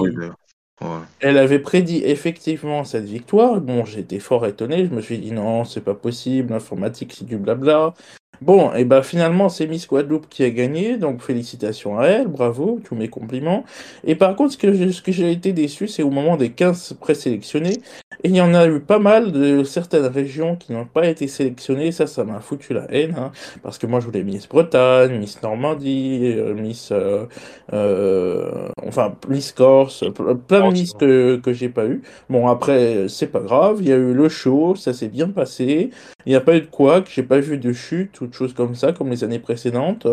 [1.20, 3.62] Elle avait prédit effectivement cette victoire.
[3.62, 4.86] Bon, j'étais fort étonné.
[4.86, 6.52] Je me suis dit non, c'est pas possible.
[6.54, 7.94] L'informatique, c'est du blabla.
[8.42, 12.80] Bon, et ben finalement, c'est Miss Guadeloupe qui a gagné, donc félicitations à elle, bravo,
[12.84, 13.64] tous mes compliments.
[14.04, 16.94] Et par contre, ce que, ce que j'ai été déçu, c'est au moment des 15
[17.00, 17.78] présélectionnés,
[18.24, 21.28] et il y en a eu pas mal de certaines régions qui n'ont pas été
[21.28, 23.32] sélectionnées, ça, ça m'a foutu la haine, hein,
[23.64, 26.90] parce que moi je voulais Miss Bretagne, Miss Normandie, euh, Miss...
[26.92, 27.26] Euh,
[27.74, 30.04] euh, enfin, Miss Corse,
[30.48, 32.02] plein de Miss que, que j'ai pas eu.
[32.30, 35.90] Bon, après, c'est pas grave, il y a eu le show, ça s'est bien passé,
[36.26, 38.34] il n'y a pas eu de quoi, que j'ai pas vu de chute ou de
[38.34, 40.08] choses comme ça, comme les années précédentes.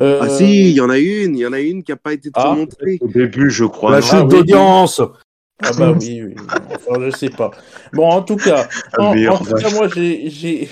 [0.00, 0.18] Euh...
[0.22, 2.12] Ah si, il y en a une, il y en a une qui n'a pas
[2.12, 2.98] été ah, montrée.
[3.00, 3.90] Au début, je crois.
[3.92, 5.00] La chute d'audience
[5.62, 6.36] ah bah oui, oui.
[6.74, 7.50] Enfin, je sais pas.
[7.92, 8.68] Bon, en tout cas,
[8.98, 10.28] en, tout cas moi, j'ai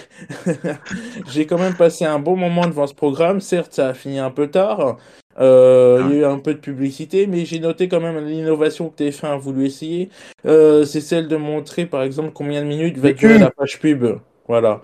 [1.32, 3.40] j'ai quand même passé un bon moment devant ce programme.
[3.40, 4.96] Certes, ça a fini un peu tard.
[5.38, 8.88] Euh, il y a eu un peu de publicité, mais j'ai noté quand même l'innovation
[8.88, 10.08] que TF1 a voulu essayer.
[10.46, 14.18] Euh, c'est celle de montrer, par exemple, combien de minutes va durer la page pub.
[14.48, 14.80] Voilà.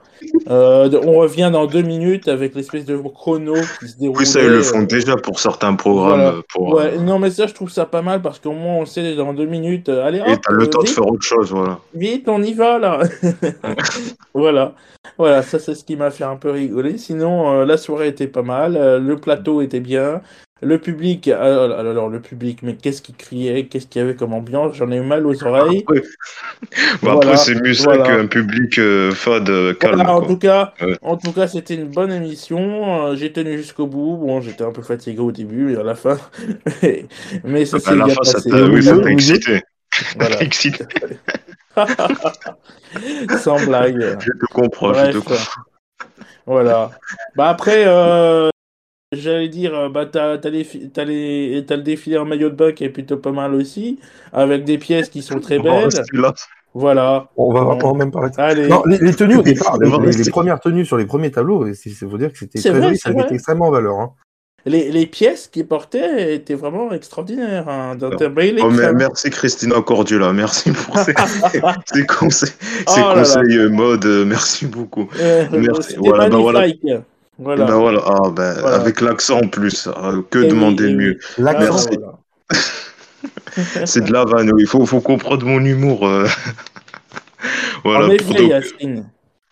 [0.51, 4.19] Euh, on revient dans deux minutes avec l'espèce de chrono qui se déroule.
[4.19, 6.43] Oui, ça, ils le font déjà pour certains programmes.
[6.53, 9.15] Pour, ouais, non, mais ça, je trouve ça pas mal parce qu'au moins, on sait
[9.15, 9.89] dans deux minutes.
[9.89, 11.79] allez, Et t'as le temps de faire autre chose, voilà.
[11.95, 13.01] Vite, on y va, là.
[14.35, 14.75] voilà.
[15.17, 16.99] Voilà, ça, c'est ce qui m'a fait un peu rigoler.
[16.99, 18.99] Sinon, la soirée était pas mal.
[18.99, 20.23] le plateau était bien.
[20.63, 24.33] Le public, alors, alors, le public, mais qu'est-ce qu'il criait, qu'est-ce qu'il y avait comme
[24.33, 25.85] ambiance, j'en ai eu mal aux oreilles.
[27.03, 30.01] bon, après, c'est mieux ça qu'un public euh, fade euh, calme.
[30.03, 30.73] en, tout cas,
[31.03, 33.07] en tout cas, c'était une bonne émission.
[33.07, 34.17] Euh, j'ai tenu jusqu'au bout.
[34.17, 36.17] Bon, j'étais un peu fatigué au début et à la fin.
[37.45, 38.39] mais ça s'est bien passé.
[38.49, 39.63] Ça oui, ça t'a excité.
[40.17, 40.43] Voilà.
[40.43, 40.85] excité.
[43.41, 44.17] Sans blague.
[44.21, 45.63] Je te comprends, je te comprends.
[46.47, 46.91] Voilà.
[47.37, 48.49] Bah après, euh,
[49.13, 52.55] J'allais dire, euh, bah, t'as, t'as, les, t'as, les, t'as le défilé en maillot de
[52.55, 53.99] bain qui est plutôt pas mal aussi,
[54.33, 55.91] avec des pièces qui sont très belles.
[56.75, 57.29] Voilà.
[57.37, 60.97] On va vraiment même parler de Non, les, tenues au départ, les, premières tenues sur
[60.97, 64.01] les premiers tableaux, il faut dire que c'était très joli, ça mettait extrêmement en valeur.
[64.01, 64.13] Hein.
[64.65, 67.69] Les, les, pièces qu'ils portaient étaient vraiment extraordinaires.
[67.69, 71.13] Hein, oh, merci Christina Cordula, merci pour ces,
[71.93, 72.49] ces conseils,
[72.87, 75.09] oh ces conseils euh, mode, euh, merci beaucoup.
[75.53, 75.97] merci.
[75.99, 76.67] Voilà, bah, voilà.
[77.43, 77.65] Voilà.
[77.65, 78.01] Ben voilà.
[78.07, 79.89] Ah, ben, Avec l'accent en plus.
[79.95, 81.99] Ah, que demander mieux Merci.
[83.85, 86.07] C'est de la vanne, il faut, faut comprendre mon humour.
[86.07, 86.27] Euh.
[87.85, 88.09] voilà.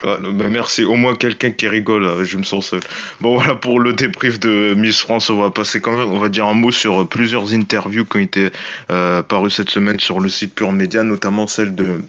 [0.02, 2.80] ben merci, au moins quelqu'un qui rigole, je me sens seul.
[3.20, 6.28] Bon voilà pour le débrief de Miss France, on va passer quand même, on va
[6.28, 8.50] dire un mot sur plusieurs interviews qui ont été
[8.90, 12.00] euh, parues cette semaine sur le site Pure Média, notamment celle de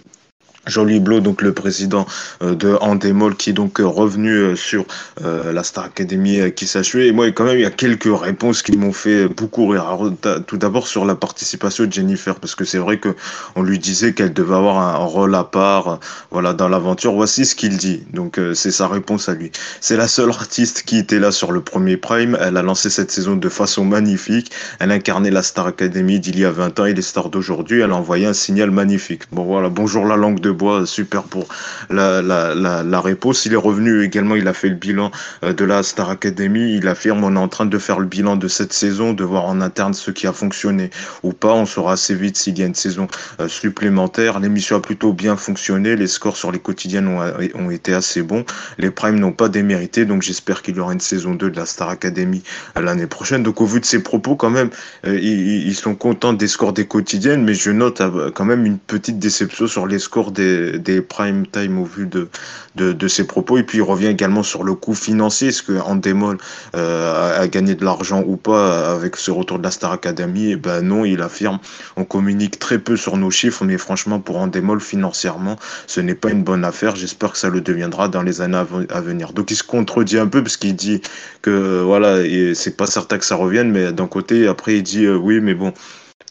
[0.66, 2.06] Jean-Louis Blot, donc le président
[2.42, 4.84] euh, de Andemol, qui est donc euh, revenu euh, sur
[5.22, 7.08] la Star Academy qui s'achevait.
[7.08, 9.98] Et moi, quand même, il y a quelques réponses qui m'ont fait beaucoup rire.
[10.46, 13.14] tout d'abord sur la participation de Jennifer, parce que c'est vrai que
[13.56, 17.12] on lui disait qu'elle devait avoir un rôle à part, voilà, dans l'aventure.
[17.12, 18.02] Voici ce qu'il dit.
[18.12, 19.50] Donc, c'est sa réponse à lui.
[19.80, 22.36] C'est la seule artiste qui était là sur le premier Prime.
[22.40, 24.50] Elle a lancé cette saison de façon magnifique.
[24.80, 27.80] Elle incarnait la Star Academy d'il y a 20 ans et les stars d'aujourd'hui.
[27.80, 29.22] Elle a envoyé un signal magnifique.
[29.32, 29.68] Bon, voilà.
[29.68, 31.46] Bonjour la langue de bois, super pour
[31.90, 33.46] la, la, la, la réponse.
[33.46, 35.10] Il est revenu également, il a fait le bilan
[35.44, 36.76] euh, de la Star Academy.
[36.76, 39.44] Il affirme on est en train de faire le bilan de cette saison, de voir
[39.44, 40.90] en interne ce qui a fonctionné
[41.22, 41.52] ou pas.
[41.52, 43.06] On saura assez vite s'il y a une saison
[43.40, 44.40] euh, supplémentaire.
[44.40, 45.96] L'émission a plutôt bien fonctionné.
[45.96, 47.20] Les scores sur les quotidiennes ont,
[47.54, 48.44] ont été assez bons.
[48.78, 51.66] Les primes n'ont pas démérité, donc j'espère qu'il y aura une saison 2 de la
[51.66, 52.42] Star Academy
[52.76, 53.42] euh, l'année prochaine.
[53.42, 54.70] Donc au vu de ses propos, quand même,
[55.04, 58.02] ils, ils sont contents des scores des quotidiennes, mais je note
[58.34, 60.41] quand même une petite déception sur les scores des
[60.78, 63.58] des, prime time au vu de, ses propos.
[63.58, 65.48] Et puis il revient également sur le coût financier.
[65.48, 66.38] Est-ce que Endemol
[66.74, 70.46] euh, a, gagné de l'argent ou pas avec ce retour de la Star Academy?
[70.46, 71.58] Et eh ben non, il affirme.
[71.96, 76.30] On communique très peu sur nos chiffres, mais franchement pour Endemol financièrement, ce n'est pas
[76.30, 76.96] une bonne affaire.
[76.96, 79.32] J'espère que ça le deviendra dans les années à venir.
[79.32, 81.00] Donc il se contredit un peu parce qu'il dit
[81.42, 82.18] que voilà,
[82.54, 85.54] c'est pas certain que ça revienne, mais d'un côté après il dit euh, oui, mais
[85.54, 85.72] bon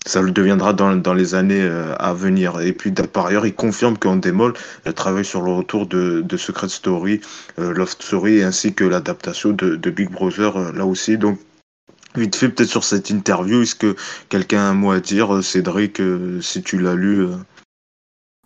[0.06, 2.60] ça le deviendra dans, dans les années euh, à venir.
[2.62, 4.54] Et puis par ailleurs, il confirme qu'en démol
[4.96, 7.22] travaille sur le retour de, de Secret Story,
[7.60, 11.18] euh, Love Story, ainsi que l'adaptation de, de, Big Brother euh, là aussi.
[11.18, 11.40] Donc
[12.16, 13.96] Vite fait, peut-être sur cette interview, est-ce que
[14.28, 16.02] quelqu'un a un mot à dire, Cédric,
[16.42, 17.26] si tu l'as lu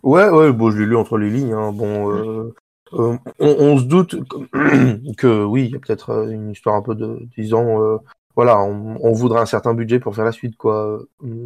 [0.04, 1.52] Ouais, ouais, bon, je l'ai lu entre les lignes.
[1.52, 1.72] Hein.
[1.72, 2.52] Bon,
[2.92, 4.14] on, on, se doute
[5.18, 7.98] que oui, il y a peut-être une histoire un peu de, disons,
[8.36, 11.00] voilà, on, on, voudrait un certain budget pour faire la suite, quoi,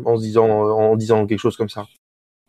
[0.04, 1.86] en se disant, en disant quelque chose comme ça.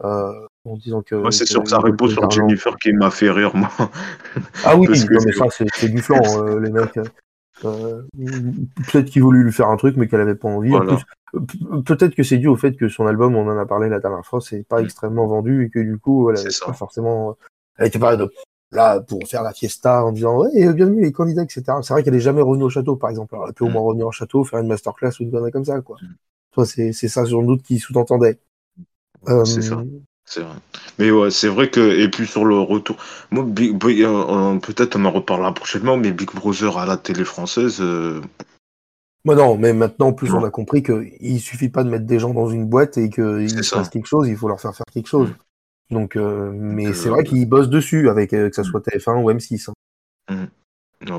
[0.04, 0.34] Euh,
[0.66, 1.30] en disant que.
[1.32, 3.70] C'est sûr que ça repose sur Jennifer qui m'a fait rire, moi.
[4.64, 7.00] Ah oui, non, mais ça, c'est du flanc, euh, les mecs.
[7.64, 8.02] Euh,
[8.92, 10.74] peut-être qu'il voulait lui faire un truc, mais qu'elle avait pas envie.
[11.86, 14.26] Peut-être que c'est dû au fait que son album, on en a parlé la dernière
[14.26, 14.86] fois, c'est pas mm.
[14.86, 17.38] extrêmement vendu et que du coup, elle avait pas forcément.
[17.78, 18.18] Elle était pas
[18.72, 22.16] là pour faire la fiesta en disant ouais bienvenue les candidats etc c'est vrai qu'elle
[22.16, 23.36] est jamais revenue au château par exemple.
[23.36, 23.72] Elle aurait pu au mm.
[23.72, 25.98] moins revenir au château faire une masterclass ou une connerie comme ça quoi.
[26.52, 28.40] Toi c'est c'est ça sans doute qui sous-entendait.
[29.46, 29.76] C'est ça.
[29.76, 29.86] Euh,
[30.26, 30.56] c'est vrai.
[30.98, 32.96] Mais ouais c'est vrai que et puis sur le retour
[33.32, 38.22] moi euh, peut-être on en reparlera prochainement mais Big Brother à la télé française euh...
[39.24, 42.34] Moi non, mais maintenant, plus on a compris qu'il suffit pas de mettre des gens
[42.34, 45.30] dans une boîte et qu'ils fassent quelque chose, il faut leur faire faire quelque chose.
[45.92, 45.96] Mm.
[45.96, 49.32] Donc, euh, mais c'est vrai qu'ils bossent dessus, avec euh, que ça soit TF1 ou
[49.32, 49.70] M6.
[49.70, 50.34] Hein.
[50.34, 50.46] Mm.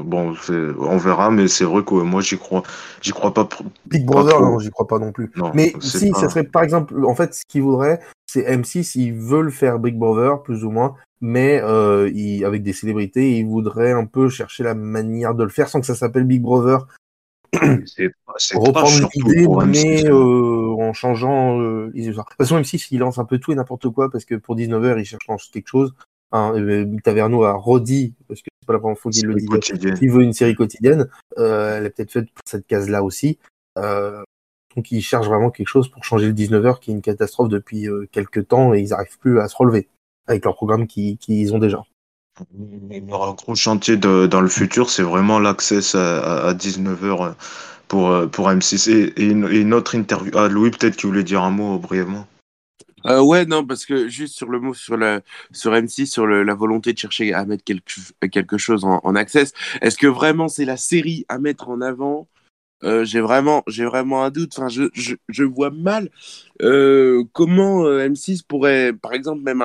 [0.04, 0.32] Bon,
[0.78, 2.62] on verra, mais c'est vrai que moi j'y crois,
[3.00, 3.48] j'y crois pas.
[3.86, 5.30] Big Brother, non, j'y crois pas non plus.
[5.54, 7.98] mais si, ça serait par exemple, en fait, ce qu'ils voudraient,
[8.30, 12.08] c'est M6, ils veulent faire Big Brother, plus ou moins, mais euh,
[12.46, 15.86] avec des célébrités, ils voudraient un peu chercher la manière de le faire sans que
[15.86, 16.86] ça s'appelle Big Brother.
[18.54, 20.61] reprendre l'idée, mais euh,
[20.92, 23.54] en changeant euh, les De toute façon, même si il lance un peu tout et
[23.54, 25.94] n'importe quoi, parce que pour 19h, il cherche quelque chose.
[26.32, 26.54] Hein,
[27.02, 29.46] Taverneau a redit, parce que c'est pas la première fois qu'il le dit,
[30.00, 31.08] il veut une série quotidienne.
[31.38, 33.38] Euh, elle est peut-être faite pour cette case-là aussi.
[33.78, 34.22] Euh,
[34.76, 37.88] donc il cherche vraiment quelque chose pour changer le 19h, qui est une catastrophe depuis
[37.88, 39.88] euh, quelques temps, et ils n'arrivent plus à se relever
[40.26, 41.82] avec leur programme qu'ils ont déjà.
[43.08, 47.34] Leur gros chantier de, dans le futur, c'est vraiment l'accès à, à 19h
[47.92, 48.90] pour, euh, pour M6.
[48.90, 50.32] Et, une, autre interview.
[50.34, 52.26] Ah, Louis, peut-être qu'il voulait dire un mot brièvement.
[53.04, 56.54] Euh, ouais, non, parce que juste sur le mot sur, le, sur M6, sur la
[56.54, 57.92] volonté de chercher à mettre quelque,
[58.30, 59.52] quelque chose en, en access,
[59.82, 62.28] est-ce que vraiment c'est la série à mettre en avant?
[62.82, 64.54] Euh, j'ai vraiment, j'ai vraiment un doute.
[64.56, 66.08] Enfin, je, je, je vois mal
[66.62, 69.62] euh, comment euh, M6 pourrait, par exemple, même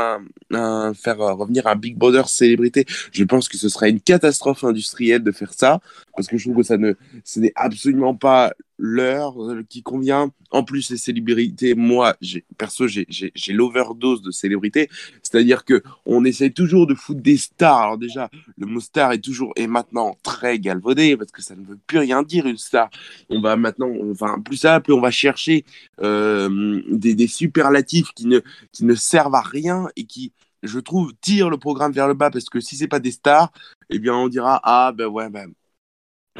[0.96, 2.86] faire revenir un Big Brother célébrité?
[3.12, 5.80] Je pense que ce serait une catastrophe industrielle de faire ça,
[6.16, 9.36] parce que je trouve que ça ne, ce n'est absolument pas l'heure
[9.70, 10.32] qui convient.
[10.52, 12.16] En plus, les célébrités, moi,
[12.58, 14.90] perso, j'ai l'overdose de célébrités.
[15.22, 17.82] C'est-à-dire que on essaie toujours de foutre des stars.
[17.82, 21.66] Alors déjà, le mot star est toujours et maintenant très galvaudé parce que ça ne
[21.66, 22.90] veut plus rien dire une star.
[23.30, 25.66] On va maintenant, enfin, plus ça, plus on va chercher
[26.02, 28.40] euh, des, des, superlatifs qui ne,
[28.72, 32.30] qui ne servent à rien et qui, je trouve, tirent le programme vers le bas
[32.32, 33.52] parce que si c'est pas des stars,
[33.90, 35.52] eh bien, on dira ah ben ouais ben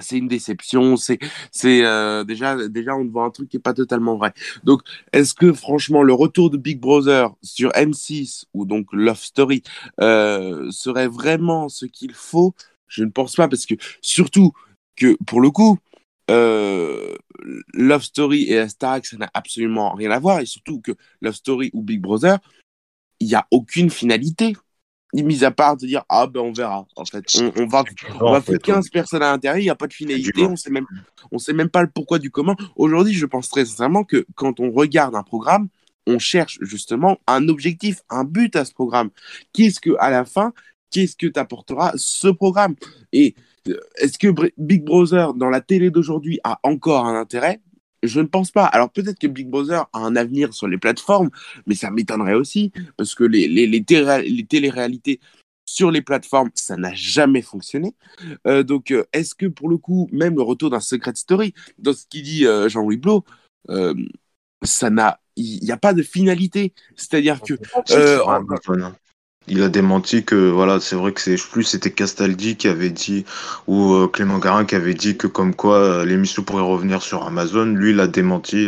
[0.02, 0.98] c'est une déception.
[0.98, 1.20] C'est,
[1.52, 4.34] c'est euh, déjà, déjà, on voit un truc qui est pas totalement vrai.
[4.64, 4.82] Donc,
[5.14, 9.64] est-ce que franchement, le retour de Big Brother sur M6 ou donc Love Story
[10.02, 12.54] euh, serait vraiment ce qu'il faut?
[12.88, 14.54] Je ne pense pas parce que surtout
[14.96, 15.78] que pour le coup,
[16.30, 17.16] euh,
[17.74, 20.40] Love Story et Starac, ça n'a absolument rien à voir.
[20.40, 22.40] Et surtout que Love Story ou Big Brother,
[23.20, 24.56] il n'y a aucune finalité.
[25.14, 26.86] Mis à part de dire ah ben on verra.
[26.98, 27.24] En fait
[27.56, 27.86] on, va
[28.20, 30.70] on va faire 15 personnes à l'intérieur il n'y a pas de finalité on sait
[30.70, 30.86] même
[31.32, 32.58] on sait même pas le pourquoi du comment.
[32.76, 35.70] Aujourd'hui je pense très sincèrement que quand on regarde un programme
[36.08, 39.10] on cherche justement un objectif un but à ce programme.
[39.54, 40.54] Qu'est-ce que à la fin
[40.92, 42.76] qu'est-ce que t'apportera ce programme?
[43.14, 43.34] Et
[43.96, 44.28] est-ce que
[44.58, 47.62] Big Brother dans la télé d'aujourd'hui a encore un intérêt?
[48.04, 48.66] Je ne pense pas.
[48.66, 51.30] Alors peut-être que Big Brother a un avenir sur les plateformes,
[51.66, 55.20] mais ça m'étonnerait aussi, parce que les, les, les, télé-réalités
[55.66, 57.96] sur les plateformes, ça n'a jamais fonctionné.
[58.46, 61.94] Euh, donc euh, est-ce que pour le coup, même le retour d'un Secret Story, dans
[61.94, 63.26] ce qu'il dit euh, Jean-Louis Blo,
[64.64, 65.20] ça n'a...
[65.40, 66.74] Il n'y a pas de finalité.
[66.96, 67.54] C'est-à-dire que...
[69.50, 73.24] Il a démenti que voilà, c'est vrai que c'est plus c'était Castaldi qui avait dit
[73.66, 77.24] ou euh, Clément Garin qui avait dit que comme quoi euh, l'émission pourrait revenir sur
[77.24, 77.66] Amazon.
[77.66, 78.68] Lui, il a démenti.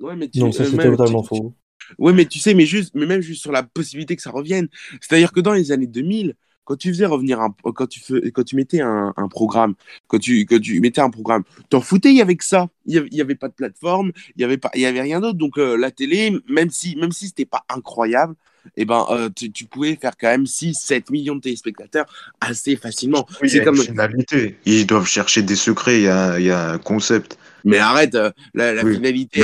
[0.00, 1.54] Ouais, mais tu, non, ça euh, c'était totalement faux.
[1.98, 4.68] Ouais, mais tu sais, mais juste, mais même juste sur la possibilité que ça revienne.
[5.00, 8.44] C'est-à-dire que dans les années 2000, quand tu faisais revenir un, quand tu fais, quand
[8.44, 9.74] tu mettais un, un, programme,
[10.06, 12.68] quand tu, quand tu mettais un programme, t'en foutais avec ça.
[12.86, 15.36] Il y, avait, pas de plateforme, il y avait pas, il y avait rien d'autre.
[15.36, 18.36] Donc la télé, même si, même si c'était pas incroyable,
[18.76, 22.06] eh ben, euh, tu, pouvais faire quand même 6, 7 millions de téléspectateurs
[22.40, 23.26] assez facilement.
[23.46, 24.58] c'est comme finalité.
[24.64, 27.38] Ils doivent chercher des secrets, il y a, y a un concept.
[27.64, 29.42] Mais arrête, euh, la, finalité,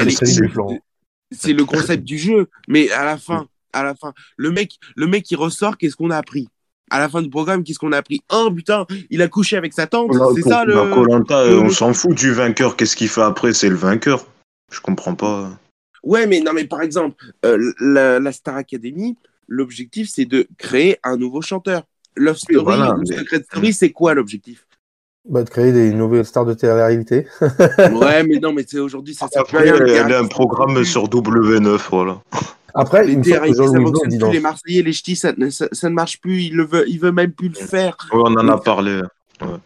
[1.30, 2.48] c'est le concept du jeu.
[2.68, 6.10] Mais à la fin, à la fin, le mec, le mec qui ressort, qu'est-ce qu'on
[6.10, 6.48] a appris?
[6.88, 8.20] À la fin du programme, qu'est-ce qu'on a appris?
[8.32, 10.12] Oh putain, il a couché avec sa tante.
[10.36, 10.78] c'est ça le.
[10.78, 12.76] on s'en fout du vainqueur.
[12.76, 13.52] Qu'est-ce qu'il fait après?
[13.52, 14.24] C'est le vainqueur.
[14.72, 15.50] Je comprends pas.
[16.06, 19.16] Ouais, mais non, mais par exemple, euh, la, Star Academy,
[19.48, 21.82] l'objectif c'est de créer un nouveau chanteur.
[22.14, 24.66] Love Story, Secret Story, c'est quoi l'objectif?
[25.28, 27.26] Bah, de créer des nouvelles stars de télé-réalité.
[27.40, 31.80] ouais, mais non, mais c'est aujourd'hui, ça Après, il y a un programme sur W9,
[31.90, 32.22] voilà.
[32.72, 33.32] Après, les plus,
[34.30, 36.42] les Marseillais, les ch'tis, ça, ça, ne marche plus.
[36.42, 37.96] Il ne veut, il veut même plus le faire.
[38.12, 39.00] on en a parlé.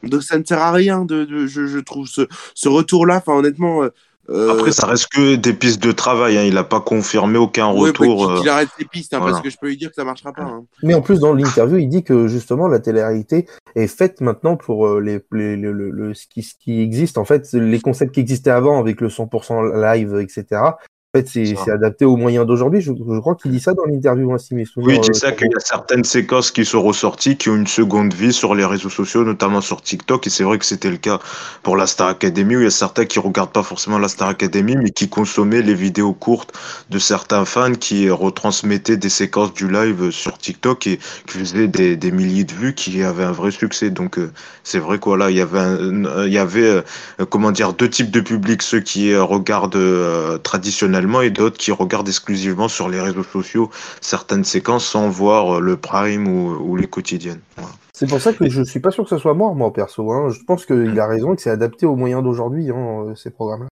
[0.03, 2.23] Donc ça ne sert à rien de, de je, je, trouve ce,
[2.55, 3.17] ce retour-là.
[3.17, 3.91] Enfin, honnêtement, euh,
[4.29, 6.39] euh, Après, ça reste que des pistes de travail.
[6.39, 6.43] Hein.
[6.45, 8.29] Il n'a pas confirmé aucun retour.
[8.29, 10.33] Bah, qu'il arrête ses pistes, hein, parce que je peux lui dire que ça marchera
[10.33, 10.43] pas.
[10.43, 10.65] Hein.
[10.83, 14.87] Mais en plus, dans l'interview, il dit que justement la télé-réalité est faite maintenant pour
[14.87, 17.19] euh, les, les le, le, ce, qui, ce qui existe.
[17.19, 20.63] En fait, les concepts qui existaient avant avec le 100% live, etc.
[21.13, 22.81] En fait, c'est adapté aux moyens d'aujourd'hui.
[22.81, 25.49] Je, crois qu'il dit ça dans l'interview, ainsi, mais Oui, il dit euh, ça qu'il
[25.49, 28.91] y a certaines séquences qui sont ressorties, qui ont une seconde vie sur les réseaux
[28.91, 30.29] sociaux, notamment sur TikTok.
[30.29, 31.19] Et c'est vrai que c'était le cas
[31.65, 34.29] pour la Star Academy, où il y a certains qui regardent pas forcément la Star
[34.29, 36.57] Academy, mais qui consommaient les vidéos courtes
[36.91, 41.97] de certains fans qui retransmettaient des séquences du live sur TikTok et qui faisaient des,
[41.97, 43.91] des milliers de vues, qui avaient un vrai succès.
[43.91, 44.31] Donc, euh,
[44.63, 45.59] c'est vrai quoi, là, il y avait,
[46.27, 46.83] il y avait euh,
[47.29, 52.69] comment dire, deux types de publics, ceux qui regardent traditionnellement et d'autres qui regardent exclusivement
[52.69, 53.71] sur les réseaux sociaux
[54.01, 57.41] certaines séquences sans voir euh, le prime ou, les quotidiennes.
[57.93, 60.11] C'est pour ça que je suis pas sûr que ce soit mort, moi, perso.
[60.13, 60.31] Hein.
[60.31, 63.31] Je pense qu'il a raison et que c'est adapté aux moyens d'aujourd'hui, hein, euh, ces
[63.31, 63.69] programmes-là.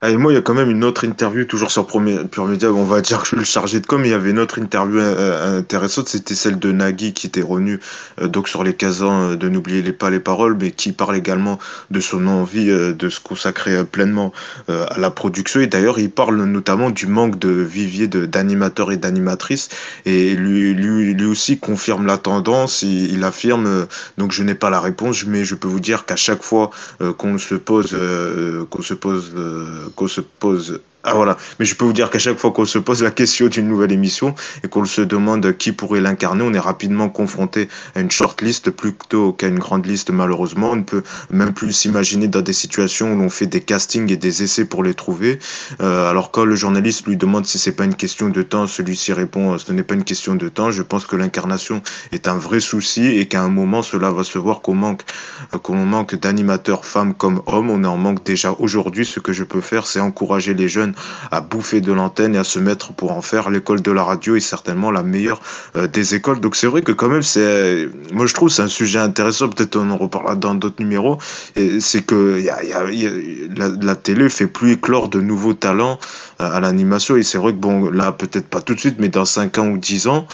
[0.00, 2.70] Ah, et moi, il y a quand même une autre interview, toujours sur Pure Media,
[2.72, 4.60] on va dire que je suis le chargé de com, il y avait une autre
[4.60, 7.80] interview euh, euh, intéressante, c'était celle de Nagui qui était revenu
[8.20, 11.58] euh, donc sur les casans de N'oubliez pas les paroles, mais qui parle également
[11.90, 14.32] de son envie de se consacrer pleinement
[14.68, 15.60] à la production.
[15.60, 19.70] Et d'ailleurs, il parle notamment du manque de vivier d'animateurs et d'animatrices.
[20.04, 23.86] Et lui, lui, lui aussi confirme la tendance, il, il affirme,
[24.18, 26.70] donc je n'ai pas la réponse, mais je peux vous dire qu'à chaque fois
[27.16, 27.96] qu'on se pose,
[28.70, 29.32] qu'on se pose
[29.88, 32.76] qu'on se pose ah voilà, mais je peux vous dire qu'à chaque fois qu'on se
[32.76, 34.34] pose la question d'une nouvelle émission
[34.64, 39.32] et qu'on se demande qui pourrait l'incarner, on est rapidement confronté à une shortlist plutôt
[39.32, 40.72] qu'à une grande liste malheureusement.
[40.72, 44.16] On ne peut même plus s'imaginer dans des situations où l'on fait des castings et
[44.16, 45.38] des essais pour les trouver.
[45.80, 49.12] Euh, alors quand le journaliste lui demande si c'est pas une question de temps, celui-ci
[49.12, 50.72] répond ce n'est pas une question de temps.
[50.72, 51.80] Je pense que l'incarnation
[52.10, 55.02] est un vrai souci et qu'à un moment cela va se voir qu'on manque,
[55.62, 57.70] qu'on manque d'animateurs femmes comme hommes.
[57.70, 59.06] On en manque déjà aujourd'hui.
[59.06, 60.87] Ce que je peux faire, c'est encourager les jeunes
[61.30, 63.50] à bouffer de l'antenne et à se mettre pour en faire.
[63.50, 65.40] L'école de la radio est certainement la meilleure
[65.76, 66.40] euh, des écoles.
[66.40, 69.48] Donc c'est vrai que quand même, c'est, moi je trouve c'est un sujet intéressant.
[69.48, 71.18] Peut-être on en reparlera dans d'autres numéros.
[71.80, 72.42] C'est que
[73.56, 75.98] la, télé fait plus éclore de nouveaux talents
[76.40, 77.16] euh, à l'animation.
[77.16, 79.68] Et c'est vrai que bon, là peut-être pas tout de suite, mais dans 5 ans
[79.68, 80.26] ou 10 ans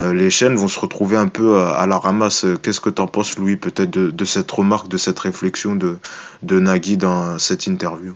[0.00, 2.46] euh, les chaînes vont se retrouver un peu à la ramasse.
[2.62, 5.98] Qu'est-ce que tu en penses, Louis, peut-être de, cette remarque, de cette réflexion de,
[6.42, 8.14] de Nagui dans cette interview?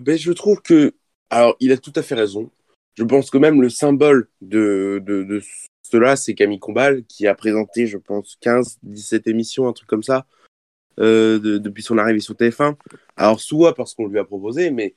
[0.00, 0.94] Ben, je trouve que,
[1.30, 2.50] alors, il a tout à fait raison.
[2.96, 5.40] Je pense que même le symbole de, de,
[5.82, 10.02] cela, c'est Camille Combal, qui a présenté, je pense, 15, 17 émissions, un truc comme
[10.02, 10.26] ça,
[10.98, 12.76] euh, depuis son arrivée sur TF1.
[13.16, 14.96] Alors, soit parce qu'on lui a proposé, mais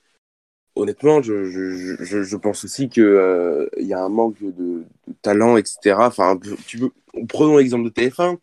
[0.75, 5.57] honnêtement, je, je, je, pense aussi qu'il euh, y a un manque de, de talent,
[5.57, 5.95] etc.
[5.99, 6.91] Enfin, tu veux,
[7.27, 8.37] prenons l'exemple de TF1.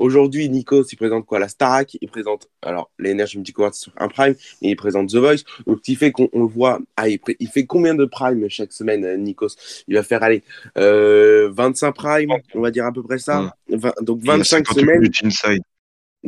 [0.00, 1.38] Aujourd'hui, Nico, il présente quoi?
[1.38, 5.16] La Starac, il présente alors les Energy Awards sur un prime, et il présente The
[5.16, 5.44] Voice.
[5.66, 6.80] Donc, qui fait qu'on le voit.
[6.96, 7.20] Ah, il,
[7.52, 9.56] fait combien de prime chaque semaine, euh, Nikos?
[9.88, 10.42] Il va faire aller
[10.78, 13.54] euh, 25 prime, on va dire à peu près ça.
[14.00, 15.10] donc 25 semaines.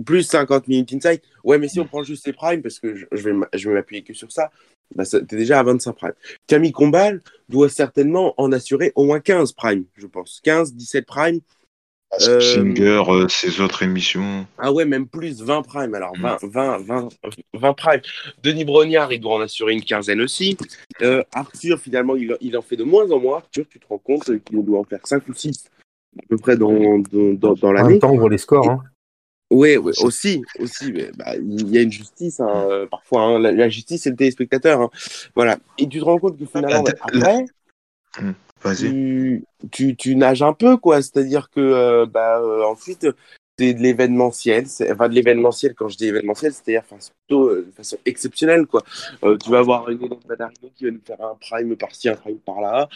[0.05, 1.23] Plus 50 minutes inside.
[1.43, 4.03] Ouais, mais si on prend juste les primes, parce que je, vais, je vais m'appuyer
[4.03, 4.51] que sur ça,
[4.95, 6.13] bah, t'es déjà à 25 prime.
[6.47, 10.41] Camille Combal doit certainement en assurer au moins 15 prime, je pense.
[10.45, 11.41] 15, 17 prime.
[12.21, 14.47] Euh, Singer, euh, ses autres émissions.
[14.59, 15.95] Ah ouais, même plus, 20 prime.
[15.95, 17.09] Alors, 20, 20, 20,
[17.55, 18.01] 20 prime.
[18.43, 20.57] Denis Brognard, il doit en assurer une quinzaine aussi.
[21.01, 23.39] Euh, Arthur, finalement, il, il, en fait de moins en moins.
[23.39, 25.65] Arthur, tu te rends compte qu'il doit en faire 5 ou 6
[26.19, 27.95] à peu près dans, dans, dans, l'année.
[27.95, 28.69] En temps, on voit les scores.
[28.69, 28.83] Hein.
[29.51, 30.93] Oui, ouais, aussi, aussi.
[31.17, 33.23] Bah, il y a une justice, hein, parfois.
[33.23, 34.83] Hein, la, justice, c'est le téléspectateur.
[34.83, 34.91] Hein.
[35.35, 35.59] Voilà.
[35.79, 37.47] Et tu te rends compte que finalement, après,
[38.19, 38.35] hum.
[39.71, 41.03] Tu, tu, nages un peu, quoi.
[41.03, 43.07] C'est-à-dire que, euh, bah, euh, ensuite,
[43.59, 44.67] c'est de l'événementiel.
[44.91, 48.83] Enfin, de l'événementiel, quand je dis événementiel, c'est-à-dire plutôt euh, de façon exceptionnelle, quoi.
[49.21, 52.89] tu vas avoir une Manarino qui va nous faire un prime par-ci, un prime par-là.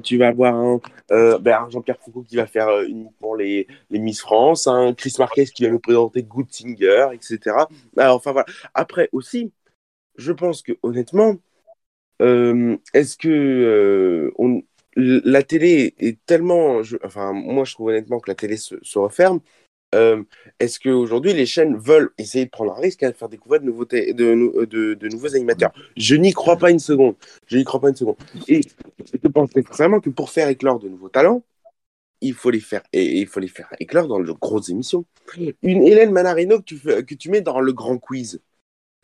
[0.00, 0.80] tu vas avoir
[1.10, 5.46] ben, un Jean-Pierre Foucault qui va faire uniquement les, les Miss France, un Chris Marquez
[5.46, 7.56] qui va nous présenter Good Singer, etc.
[7.96, 8.46] Alors, enfin, voilà.
[8.74, 9.52] Après, aussi,
[10.16, 11.36] je pense que, honnêtement,
[12.20, 14.32] est-ce que
[14.98, 16.80] la télé est tellement.
[17.04, 19.40] enfin, moi, je trouve honnêtement que la télé se, referme.
[20.60, 23.86] Est-ce qu'aujourd'hui, les chaînes veulent essayer de prendre un risque à faire découvrir de, nouveaux
[23.86, 25.72] de, nouveaux animateurs?
[25.96, 27.14] Je n'y crois pas une seconde.
[27.46, 28.16] Je n'y crois pas une seconde.
[28.48, 28.60] Et
[29.12, 31.42] je pense vraiment que pour faire éclore de nouveaux talents,
[32.20, 35.04] il faut les faire et il faut les faire éclore dans de grosses émissions.
[35.62, 38.40] Une Hélène Manarino que tu, mets dans le grand quiz.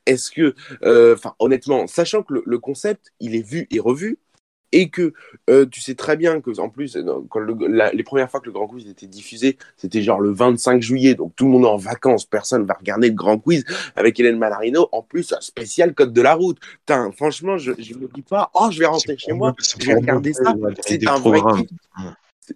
[0.06, 4.18] Est-ce que, euh, enfin, honnêtement, sachant que le, concept, il est vu et revu,
[4.74, 5.14] et que
[5.48, 8.52] euh, tu sais très bien que en plus euh, quand les premières fois que le
[8.52, 11.76] Grand Quiz était diffusé, c'était genre le 25 juillet, donc tout le monde est en
[11.76, 13.64] vacances, personne va regarder le Grand Quiz
[13.94, 14.88] avec Hélène Manarino.
[14.90, 16.58] En plus, spécial code de la route.
[17.16, 20.32] Franchement, je ne me dis pas, oh, je vais rentrer chez moi, je vais regarder
[20.32, 20.54] ça.
[20.80, 21.40] C'est un vrai.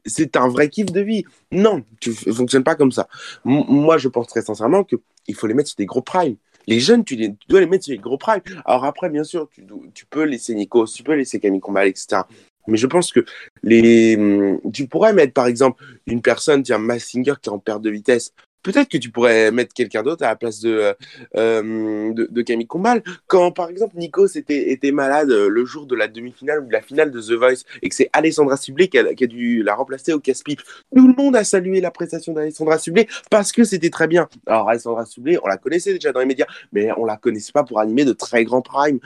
[0.04, 1.24] C'est un vrai kiff de vie.
[1.50, 3.08] Non, tu ne fonctionnes pas comme ça.
[3.44, 6.36] moi, je pense très sincèrement qu'il faut les mettre sur des gros primes.
[6.68, 7.16] Les jeunes, tu,
[7.48, 8.42] dois les mettre sur les gros primes.
[8.66, 9.48] Alors après, bien sûr,
[9.94, 12.20] tu, peux laisser Nico, tu peux laisser Camille Combal, etc.
[12.66, 13.24] Mais je pense que
[13.62, 17.80] les, hum, tu pourrais mettre, par exemple, une personne, tiens, Massinger qui est en perte
[17.80, 20.92] de vitesse peut-être que tu pourrais mettre quelqu'un d'autre à la place de, euh,
[21.36, 23.02] euh, de, Camille Combal.
[23.26, 26.72] Quand, par exemple, Nico était, était malade euh, le jour de la demi-finale ou de
[26.72, 29.62] la finale de The Voice et que c'est Alessandra Sublet qui a, qui a, dû
[29.62, 30.60] la remplacer au casse-pipe,
[30.94, 34.28] tout le monde a salué la prestation d'Alessandra Sublet parce que c'était très bien.
[34.46, 37.64] Alors, Alessandra Sublet, on la connaissait déjà dans les médias, mais on la connaissait pas
[37.64, 38.98] pour animer de très grands primes,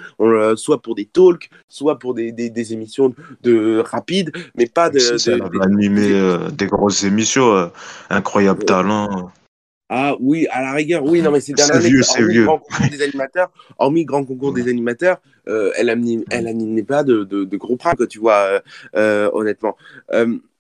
[0.56, 4.98] soit pour des talks, soit pour des, des, émissions de rapides, mais pas de.
[4.98, 7.70] de, animer des grosses émissions,
[8.10, 9.32] incroyable talent.
[9.94, 13.02] Ah oui, à la rigueur, oui, non, mais c'est dernières années, hormis grand concours des
[13.02, 18.18] animateurs, hormis grand concours des animateurs, euh, elle n'animait pas de, de, gros pras, tu
[18.18, 18.60] vois, euh,
[18.96, 19.76] euh, honnêtement.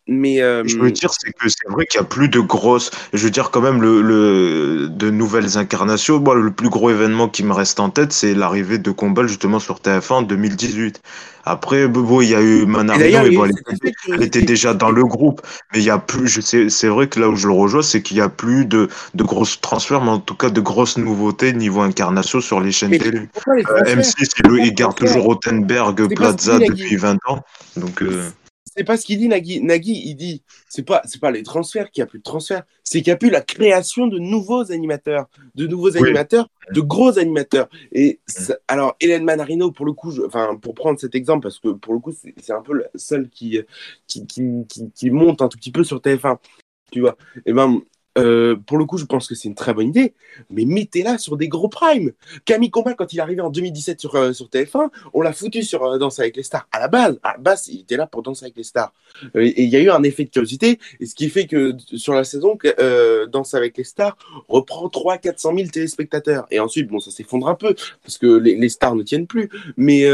[0.08, 2.90] Mais Je veux dire, c'est que c'est vrai qu'il n'y a plus de grosses.
[3.12, 4.88] Je veux dire, quand même, le, le...
[4.88, 6.18] de nouvelles incarnations.
[6.20, 9.60] Moi, le plus gros événement qui me reste en tête, c'est l'arrivée de Combal justement
[9.60, 11.00] sur TF1 en 2018.
[11.44, 13.48] Après, bon, il y a eu Manarino, et bon,
[14.08, 15.42] elle, était, déjà dans le groupe.
[15.72, 16.40] Mais il y a plus.
[16.40, 19.24] C'est vrai que là où je le rejoins, c'est qu'il n'y a plus de, de
[19.24, 23.28] grosses transferts, mais en tout cas de grosses nouveautés niveau incarnation sur les chaînes télé.
[23.48, 27.44] Euh, M6, il, il garde toujours Rothenberg, Plaza depuis 20 ans.
[27.76, 28.02] Donc
[28.74, 29.60] c'est pas ce qu'il dit, Nagui.
[29.60, 32.62] Nagui, il dit, c'est pas, c'est pas les transferts qu'il n'y a plus de transferts,
[32.82, 37.18] c'est qu'il n'y a plus la création de nouveaux animateurs, de nouveaux animateurs, de gros
[37.18, 37.68] animateurs.
[37.92, 38.20] Et
[38.68, 42.00] alors, Hélène Manarino, pour le coup, enfin, pour prendre cet exemple, parce que pour le
[42.00, 43.60] coup, c'est un peu la seule qui
[44.06, 46.38] qui, qui, qui, monte un tout petit peu sur TF1,
[46.90, 47.16] tu vois.
[47.44, 47.82] Et ben,
[48.18, 50.14] euh, pour le coup, je pense que c'est une très bonne idée,
[50.50, 52.12] mais mettez-la sur des gros primes.
[52.44, 55.62] Camille Combal, quand il est arrivé en 2017 sur, euh, sur TF1, on l'a foutu
[55.62, 56.68] sur euh, Danse avec les stars.
[56.72, 58.92] À la base, à la base, il était là pour Danse avec les stars.
[59.34, 62.12] et il y a eu un effet de curiosité, et ce qui fait que sur
[62.12, 62.58] la saison,
[63.28, 64.16] Danse avec les stars
[64.48, 66.46] reprend 3 400 000 téléspectateurs.
[66.50, 69.48] Et ensuite, bon, ça s'effondre un peu, parce que les, stars ne tiennent plus.
[69.76, 70.06] Mais,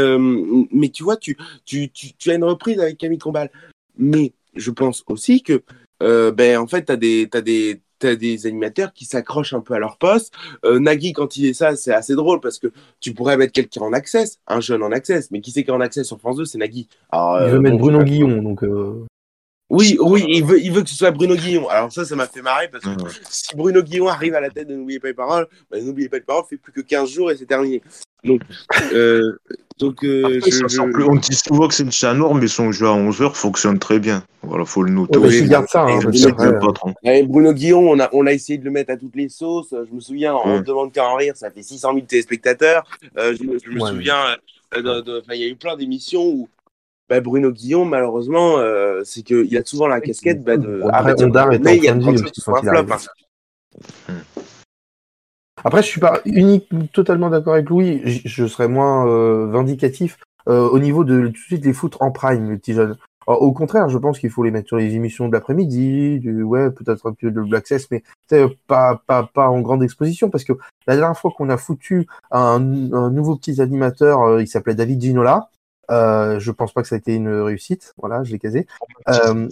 [0.71, 3.51] mais tu vois, tu, tu, tu, tu as une reprise avec Camille Combal.
[3.97, 5.63] Mais je pense aussi que
[5.99, 9.73] ben, en fait, tu as des, as des, t'as des animateurs qui s'accrochent un peu
[9.73, 10.33] à leur poste.
[10.65, 12.67] Euh, Nagui, quand il est ça, c'est assez drôle parce que
[12.99, 15.73] tu pourrais mettre quelqu'un en access, un jeune en access, mais qui c'est qui est
[15.73, 16.87] en access sur France 2 C'est Nagui.
[17.13, 18.63] il veut euh, mettre Bruno Guillon, donc.
[18.63, 19.05] Euh,
[19.69, 21.69] oui, oui, il veut, il veut que ce soit Bruno Guillon.
[21.69, 22.89] Alors ça, ça m'a fait marrer parce que
[23.29, 26.17] si Bruno Guillon arrive à la tête de N'oubliez pas les paroles, bah, N'oubliez pas
[26.17, 27.83] les paroles fait plus que 15 jours et c'est terminé.
[28.23, 28.41] Donc,
[28.93, 29.37] euh,
[29.79, 30.41] donc euh,
[31.07, 34.23] on dit souvent que c'est une chat mais son jeu à 11h fonctionne très bien.
[34.43, 35.17] Voilà, faut le noter.
[35.17, 35.83] Ouais, je ça.
[35.83, 39.29] Hein, je Bruno Guillon, on a, on a essayé de le mettre à toutes les
[39.29, 39.69] sauces.
[39.71, 42.83] Je me souviens, en demande qu'à en rire, ça fait 600 000 téléspectateurs.
[43.17, 44.35] Euh, je, me souviens,
[44.75, 46.49] il y a eu plein d'émissions où
[47.09, 50.81] bah, Bruno Guillon, malheureusement, euh, c'est qu'il a souvent la casquette bah, de.
[50.91, 51.15] Après,
[51.59, 52.57] mais il y a de flop.
[54.07, 54.13] Hein.
[55.63, 58.01] Après, je suis pas unique, totalement d'accord avec Louis.
[58.05, 62.11] Je, serais moins euh, vindicatif euh, au niveau de tout de suite les foutre en
[62.11, 62.97] prime, les petits jeunes.
[63.27, 67.07] au contraire, je pense qu'il faut les mettre sur les émissions de l'après-midi, ouais, peut-être
[67.07, 68.03] un peu de Black Access, mais
[68.67, 70.53] pas, pas, pas en grande exposition, parce que
[70.87, 75.49] la dernière fois qu'on a foutu un, un nouveau petit animateur, il s'appelait David Ginola,
[75.89, 77.93] euh, je pense pas que ça a été une réussite.
[77.97, 78.67] Voilà, je l'ai casé.
[79.07, 79.47] Euh...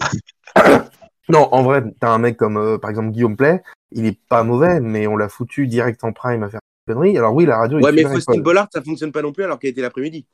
[1.29, 4.43] non, en vrai, t'as un mec comme euh, par exemple Guillaume Play, il est pas
[4.43, 7.17] mauvais, mais on l'a foutu direct en prime à faire une connerie.
[7.17, 7.79] Alors oui, la radio.
[7.79, 10.25] Ouais, mais Faustine Bollard, ça fonctionne pas non plus alors qu'elle était l'après-midi.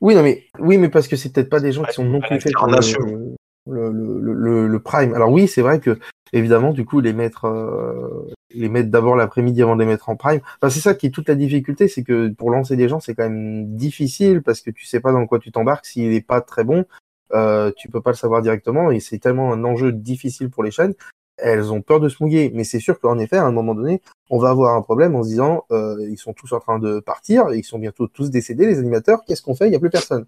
[0.00, 2.20] Oui, non, mais oui, mais parce que c'est peut-être pas des gens qui sont non
[2.20, 2.68] plus faits pour
[3.66, 5.14] le, le, le, prime.
[5.14, 5.98] Alors oui, c'est vrai que
[6.32, 10.16] évidemment, du coup, les mettre, euh, les mettre d'abord l'après-midi avant de les mettre en
[10.16, 10.40] prime.
[10.60, 13.14] Enfin, c'est ça qui est toute la difficulté, c'est que pour lancer des gens, c'est
[13.14, 15.86] quand même difficile parce que tu sais pas dans quoi tu t'embarques.
[15.86, 16.84] S'il est pas très bon,
[17.32, 20.70] euh, tu peux pas le savoir directement et c'est tellement un enjeu difficile pour les
[20.70, 20.94] chaînes.
[21.36, 24.00] Elles ont peur de se mouiller, mais c'est sûr qu'en effet, à un moment donné,
[24.30, 27.00] on va avoir un problème en se disant, euh, ils sont tous en train de
[27.00, 29.20] partir, ils sont bientôt tous décédés, les animateurs.
[29.26, 29.66] Qu'est-ce qu'on fait?
[29.66, 30.26] Il y a plus personne.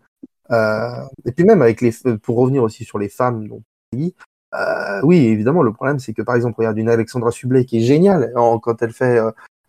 [0.51, 1.93] et puis même avec les,
[2.23, 6.59] pour revenir aussi sur les femmes, donc, oui, évidemment, le problème, c'est que par exemple,
[6.59, 9.21] regarde une Alexandra Sublet qui est géniale quand elle fait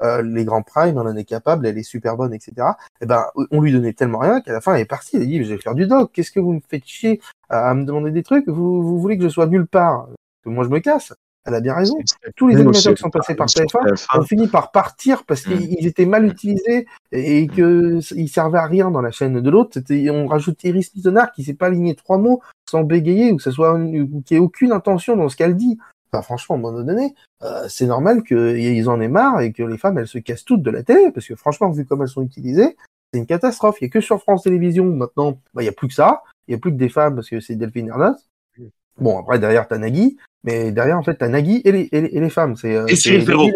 [0.02, 2.54] euh, les grands primes, elle en est capable, elle est super bonne, etc.
[2.58, 5.16] Et eh ben, on lui donnait tellement rien qu'à la fin, elle est partie.
[5.18, 6.12] Elle a dit, je vais faire du doc.
[6.14, 8.48] Qu'est-ce que vous me faites chier à me demander des trucs?
[8.48, 10.08] Vous, vous voulez que je sois nulle part?
[10.44, 11.14] Que moi, je me casse.
[11.48, 11.98] Elle a bien raison.
[12.36, 15.58] Tous les animateurs qui sont passés par TF1 ont fini par partir parce mm.
[15.58, 19.80] qu'ils étaient mal utilisés et qu'ils servaient à rien dans la chaîne de l'autre.
[20.12, 23.52] On rajoute Iris Mittenard qui s'est pas aligné trois mots sans bégayer ou que ce
[23.52, 23.80] soit
[24.26, 25.78] qui ait aucune intention dans ce qu'elle dit.
[26.12, 29.64] Enfin, franchement, à un moment donné, euh, c'est normal qu'ils en aient marre et que
[29.64, 32.08] les femmes, elles se cassent toutes de la télé, parce que franchement, vu comme elles
[32.08, 32.78] sont utilisées,
[33.12, 33.78] c'est une catastrophe.
[33.82, 36.24] Il n'y a que sur France Télévisions, maintenant, bah, il n'y a plus que ça.
[36.48, 38.16] Il n'y a plus que des femmes, parce que c'est Delphine Hernas.
[39.00, 42.30] Bon, après, derrière, t'as Nagui, mais derrière, en fait, t'as Nagui et les, et les,
[42.30, 42.56] femmes.
[42.56, 43.50] C'est, euh, et Cyril Ferro.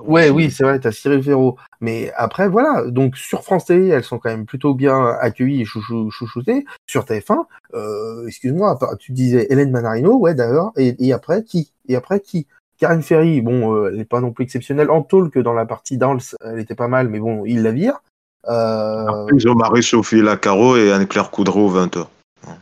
[0.00, 1.56] Ouais, oui, c'est vrai, t'as Cyril Ferro.
[1.80, 2.84] Mais après, voilà.
[2.86, 6.64] Donc, sur France Télé, elles sont quand même plutôt bien accueillies et chouchoutées.
[6.86, 10.72] Sur TF1, euh, excuse-moi, tu disais Hélène Manarino, ouais, d'ailleurs.
[10.76, 11.72] Et, après, qui?
[11.88, 12.46] Et après, qui?
[12.78, 14.90] Karine Ferry, bon, euh, elle n'est pas non plus exceptionnelle.
[14.90, 18.00] En que dans la partie Dance, elle était pas mal, mais bon, il la vire.
[18.48, 19.26] Euh...
[19.34, 22.06] Ils ont Marie-Sophie Lacaro et Anne-Claire Coudreau 20h.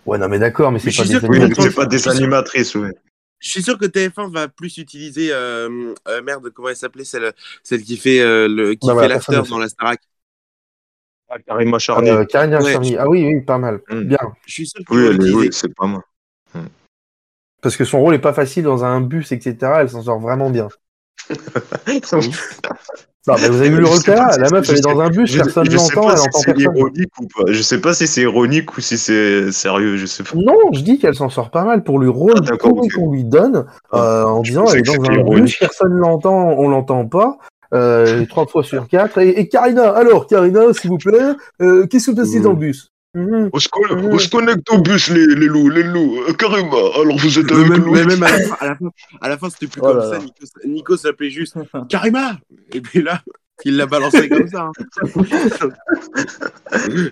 [0.06, 2.90] Ouais, non, mais d'accord, mais c'est pas, des pas des animatrices, oui.
[3.40, 7.32] Je suis sûr que TF1 va plus utiliser euh, euh, merde comment elle s'appelait celle
[7.62, 10.00] celle qui fait euh, le qui fait l'after dans la Starac.
[11.30, 11.36] Ah.
[11.36, 12.96] Euh, Karima Charny.
[12.96, 13.80] Ah oui oui pas mal.
[13.88, 14.02] Hmm.
[14.02, 14.18] Bien.
[14.46, 16.00] Je suis sûr oui, elle est, oui c'est pas mal.
[16.54, 16.66] Hmm.
[17.60, 19.56] Parce que son rôle est pas facile dans un bus etc.
[19.80, 20.68] Elle s'en sort vraiment bien.
[23.26, 26.10] vous avez vu le repas La meuf, elle est dans un bus, personne ne l'entend,
[26.10, 26.76] elle entend personne.
[26.76, 27.52] Ironique ou pas.
[27.52, 30.30] Je sais pas si c'est ironique ou si c'est sérieux, je sais pas.
[30.34, 33.66] Non, je dis qu'elle s'en sort pas mal pour le rôle ah, qu'on lui donne,
[33.94, 37.38] euh, en disant elle est dans un bus, personne ne l'entend, on l'entend pas.
[37.74, 39.18] Euh, trois fois sur quatre.
[39.18, 42.56] Et, et Karina, alors Karina, s'il vous plaît, euh, qu'est-ce que tu fais dans le
[42.56, 42.92] bus?
[43.14, 43.48] Mmh.
[43.54, 46.92] On, se connecte, au bus, les, les loups, les loups, euh, carrément.
[47.00, 47.92] Alors vous êtes avec même, nous.
[47.92, 48.38] Mais même à la
[48.76, 50.18] fin, à la fin, c'était plus oh comme ça.
[50.18, 51.56] Nico, Nico s'appelait juste
[51.88, 52.38] Karima.
[52.72, 53.22] Et puis là,
[53.64, 54.68] il l'a balancé comme ça.
[54.68, 54.72] Hein.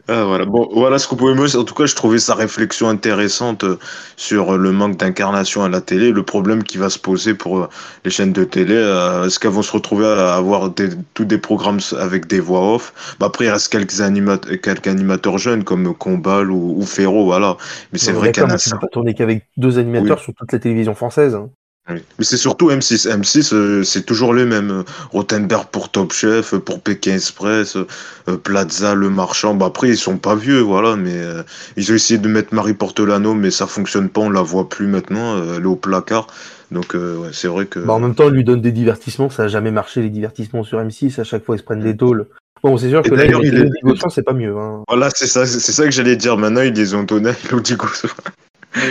[0.09, 0.44] ah, voilà.
[0.44, 3.78] Bon, voilà ce qu'on pouvait me En tout cas, je trouvais sa réflexion intéressante euh,
[4.16, 7.68] sur le manque d'incarnation à la télé, le problème qui va se poser pour euh,
[8.05, 8.74] les chaînes de télé.
[8.74, 12.74] Euh, est-ce qu'elles vont se retrouver à avoir des, tous des programmes avec des voix
[12.74, 13.16] off?
[13.18, 17.57] Bah, Après, il reste quelques, animateurs, quelques animateurs jeunes comme Combal ou, ou Ferro, voilà.
[17.92, 18.76] Mais c'est vrai qu'il y en a ça.
[18.76, 21.34] pas tourner qu'avec deux animateurs sur toute la télévision française.
[21.34, 21.51] Hein.
[21.89, 23.09] Mais c'est surtout M6.
[23.09, 24.82] M6, euh, c'est toujours les mêmes.
[25.12, 29.55] Rothenberg pour Top Chef, pour Pékin Express, euh, Plaza, Le Marchand.
[29.55, 30.97] Bah après, ils sont pas vieux, voilà.
[30.97, 31.43] Mais euh,
[31.76, 34.22] ils ont essayé de mettre Marie Portelano, mais ça fonctionne pas.
[34.22, 35.41] On la voit plus maintenant.
[35.55, 36.26] elle est au placard.
[36.72, 37.78] Donc ouais, c'est vrai que.
[37.78, 39.30] Bah, en même temps, on lui donne des divertissements.
[39.30, 41.20] Ça a jamais marché les divertissements sur M6.
[41.20, 42.26] À chaque fois, ils se prennent des tôles.
[42.64, 44.11] Bon, c'est sûr que là, il est...
[44.11, 44.57] c'est pas mieux.
[44.57, 44.82] Hein.
[44.89, 46.37] Voilà, c'est ça, c'est ça que j'allais dire.
[46.37, 47.32] Maintenant, ils les ont donnés,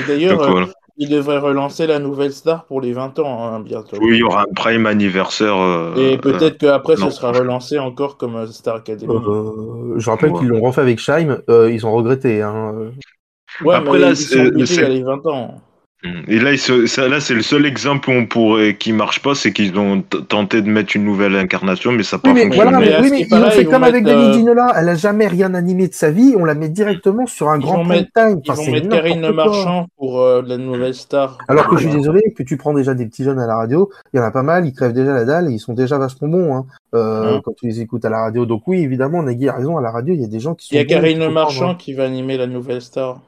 [0.07, 3.97] D'ailleurs, il devrait relancer la nouvelle star pour les 20 ans hein, bientôt.
[3.99, 5.57] Oui, il y aura un prime anniversaire.
[5.57, 9.13] Euh, et peut-être euh, qu'après, ce sera relancé encore comme euh, Star Academy.
[9.97, 12.41] je rappelle qu'ils l'ont refait avec Scheim, ils ont regretté.
[12.41, 12.91] Hein.
[13.63, 15.61] Ouais, Après, mais là, c'est les 20 ans.
[16.05, 16.21] Mm.
[16.27, 16.51] Et là,
[17.09, 20.61] là c'est le seul exemple où on pourrait, qui marche pas, c'est qu'ils ont tenté
[20.61, 22.71] de mettre une nouvelle incarnation, mais ça n'a pas oui, fonctionné.
[22.71, 25.53] Voilà, mais, oui, mais ils ont fait comme avec Dani Ginola, elle a jamais rien
[25.53, 28.41] animé de sa vie, on la met directement sur un grand prime time.
[28.43, 31.37] Ils vont mettre Karine Marchand pour euh, la nouvelle star.
[31.47, 33.89] Alors que je suis désolé, que tu prends déjà des petits jeunes à la radio,
[34.13, 35.97] il y en a pas mal, ils crèvent déjà la dalle, et ils sont déjà
[35.97, 37.41] vachement bons hein, euh, hein.
[37.43, 38.45] quand tu les écoutes à la radio.
[38.45, 40.67] Donc oui, évidemment, Nagui a raison, à la radio, il y a des gens qui
[40.67, 40.75] sont.
[40.75, 43.19] Il y a Karine Marchand qui va animer la nouvelle star.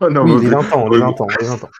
[0.00, 1.70] Oh non, oui, les 20 ans, les 20 ans, les 20 ans.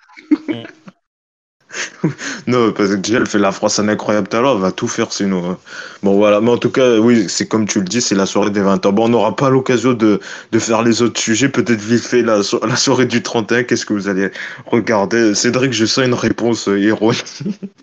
[2.47, 5.13] non, parce que déjà, elle fait la France un incroyable talent, elle va tout faire
[5.13, 5.51] sinon.
[5.51, 5.59] Hein.
[6.03, 8.51] Bon, voilà, mais en tout cas, oui, c'est comme tu le dis, c'est la soirée
[8.51, 8.93] des 20 ans.
[8.93, 10.21] Bon, on n'aura pas l'occasion de,
[10.53, 13.95] de, faire les autres sujets, peut-être vite fait la, la soirée du 31, qu'est-ce que
[13.95, 14.31] vous allez
[14.67, 15.35] regarder?
[15.35, 17.43] Cédric, je sens une réponse euh, ironique.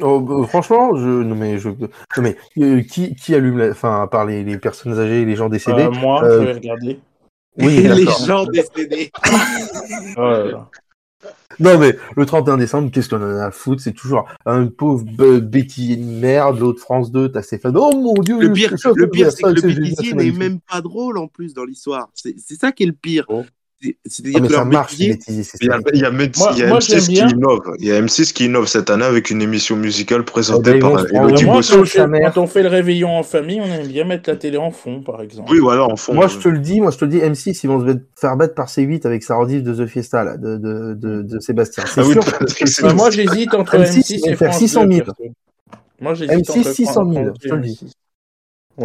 [0.00, 1.68] Oh, bah, franchement, je non mais je
[2.18, 3.70] mais euh, qui qui allume la...
[3.72, 5.82] enfin à part les, les personnes âgées, les gens décédés.
[5.82, 6.98] Euh, moi, je vais regarder.
[7.58, 9.10] Oui, les gens décédés.
[10.16, 13.82] non, mais le 31 décembre, qu'est-ce qu'on en a à foutre?
[13.82, 15.04] C'est toujours un pauvre
[15.40, 17.76] bêtisier de merde, l'autre France 2, t'as Stéphane.
[17.76, 21.18] Oh mon dieu Le pire, le pire c'est que le bêtisier n'est même pas drôle
[21.18, 22.08] en plus dans l'histoire.
[22.14, 23.24] C'est ça qui est le pire.
[23.28, 23.44] Oh.
[24.06, 25.16] C'est-à-dire ah, que ça marche, il, y a,
[25.92, 27.60] il, y a, M6 qui innove.
[27.80, 31.06] Il y a M6 qui innove cette année avec une émission musicale présentée oh, par
[31.06, 31.82] Elodie Bosson.
[31.84, 35.02] Quand on fait le réveillon en famille, on aime bien mettre la télé en fond,
[35.02, 35.50] par exemple.
[35.50, 36.14] Oui, voilà, en fond.
[36.14, 38.36] Moi, je te le dis, moi, je te le dis, M6, ils vont se faire
[38.36, 41.84] battre par C8 avec sa rediff de The Fiesta, là, de, de, de, de Sébastien.
[41.86, 42.22] C'est ah sûr.
[42.84, 45.06] Oui, moi, j'hésite entre M6, et faire 600 000.
[46.00, 47.92] Moi, j'hésite M6, 600 000, je te le dis.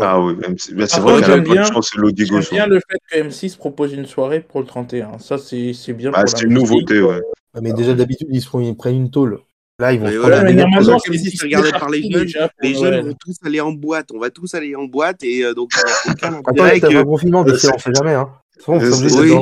[0.01, 2.41] Ah oui, c'est vrai qu'à bien, c'est Lodigo.
[2.41, 5.19] J'aime bien le fait que M6 propose une soirée pour le 31.
[5.19, 6.11] Ça, c'est bien.
[6.13, 7.21] Ah, c'est une nouveauté, ouais.
[7.61, 9.39] Mais déjà, d'habitude, ils, ils prennent une tôle.
[9.79, 12.49] Là, ils vont mais voilà, mais c'est regardé par les jeunes.
[12.61, 14.07] Les jeunes vont tous aller en boîte.
[14.11, 15.71] On va tous aller en boîte et euh, donc.
[16.07, 18.13] Attends, t'as un confinement, on sait jamais.
[18.13, 18.29] Hein.
[18.67, 19.33] on oui.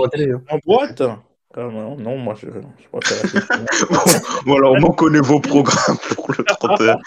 [0.49, 1.01] En boîte?
[1.57, 3.59] Ah, non, non, moi je, je préfère
[4.45, 6.97] Voilà, on connaît vos programmes pour le 31.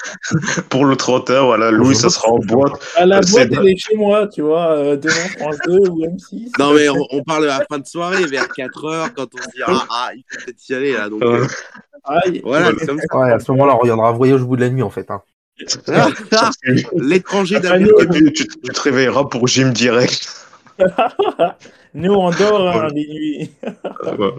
[0.71, 2.73] pour le 31, voilà, Louis, ça sera en boîte.
[2.97, 6.53] À la boîte, elle est chez moi, tu vois, euh, demain France 2 ou M6.
[6.59, 9.49] Non, mais on, on, parle à la fin de soirée, vers 4h, quand on se
[9.55, 11.11] dit, ah, ah il faut peut-être y aller, là.
[11.11, 11.47] Donc, euh,
[12.05, 12.41] Aïe.
[12.43, 13.19] Voilà, c'est comme ça.
[13.19, 15.11] Ouais, à ce moment-là, on regardera Voyage au bout de la nuit, en fait.
[15.11, 15.23] Hein.
[16.95, 17.93] L'étranger d'avenir.
[18.13, 20.47] Tu, tu, te réveilleras pour Gym Direct.
[21.99, 23.51] Nous, on dort hein, les nuits.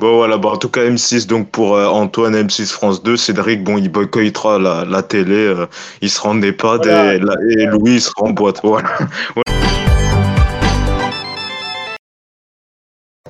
[0.00, 3.62] Bon voilà, bon, en tout cas M6 donc pour euh, Antoine M6 France 2, Cédric
[3.62, 5.66] bon il boycottera la, la télé, euh,
[6.00, 7.14] il se rendait pas voilà.
[7.14, 7.18] et,
[7.52, 8.60] et, Louis il sera en boîte.
[8.64, 8.88] Voilà.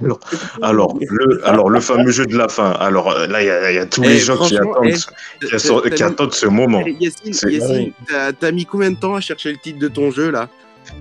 [0.03, 0.21] Alors,
[0.63, 2.71] alors, le, alors, le fameux jeu de la fin.
[2.71, 5.91] Alors euh, là, il y, y, a tous les eh, gens qui attendent, eh, qui,
[5.95, 6.83] qui attendent ce moment.
[6.87, 7.93] Yacine,
[8.41, 10.49] t'as mis combien de temps à chercher le titre de ton jeu là?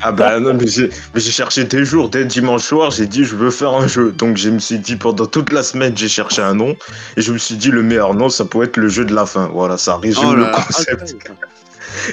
[0.01, 3.51] Ah bah non, mais j'ai cherché des jours, dès dimanche soir, j'ai dit je veux
[3.51, 4.11] faire un jeu.
[4.11, 6.75] Donc je me suis dit pendant toute la semaine, j'ai cherché un nom
[7.17, 9.25] et je me suis dit le meilleur nom, ça pourrait être le jeu de la
[9.25, 9.49] fin.
[9.53, 11.15] Voilà, ça résume oh le concept.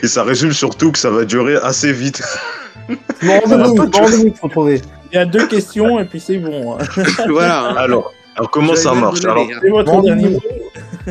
[0.03, 2.23] et ça résume surtout que ça va durer assez vite.
[5.13, 6.77] Il y a deux questions et puis c'est bon.
[7.29, 7.69] Voilà.
[7.79, 9.47] Alors, alors comment ça marche alors,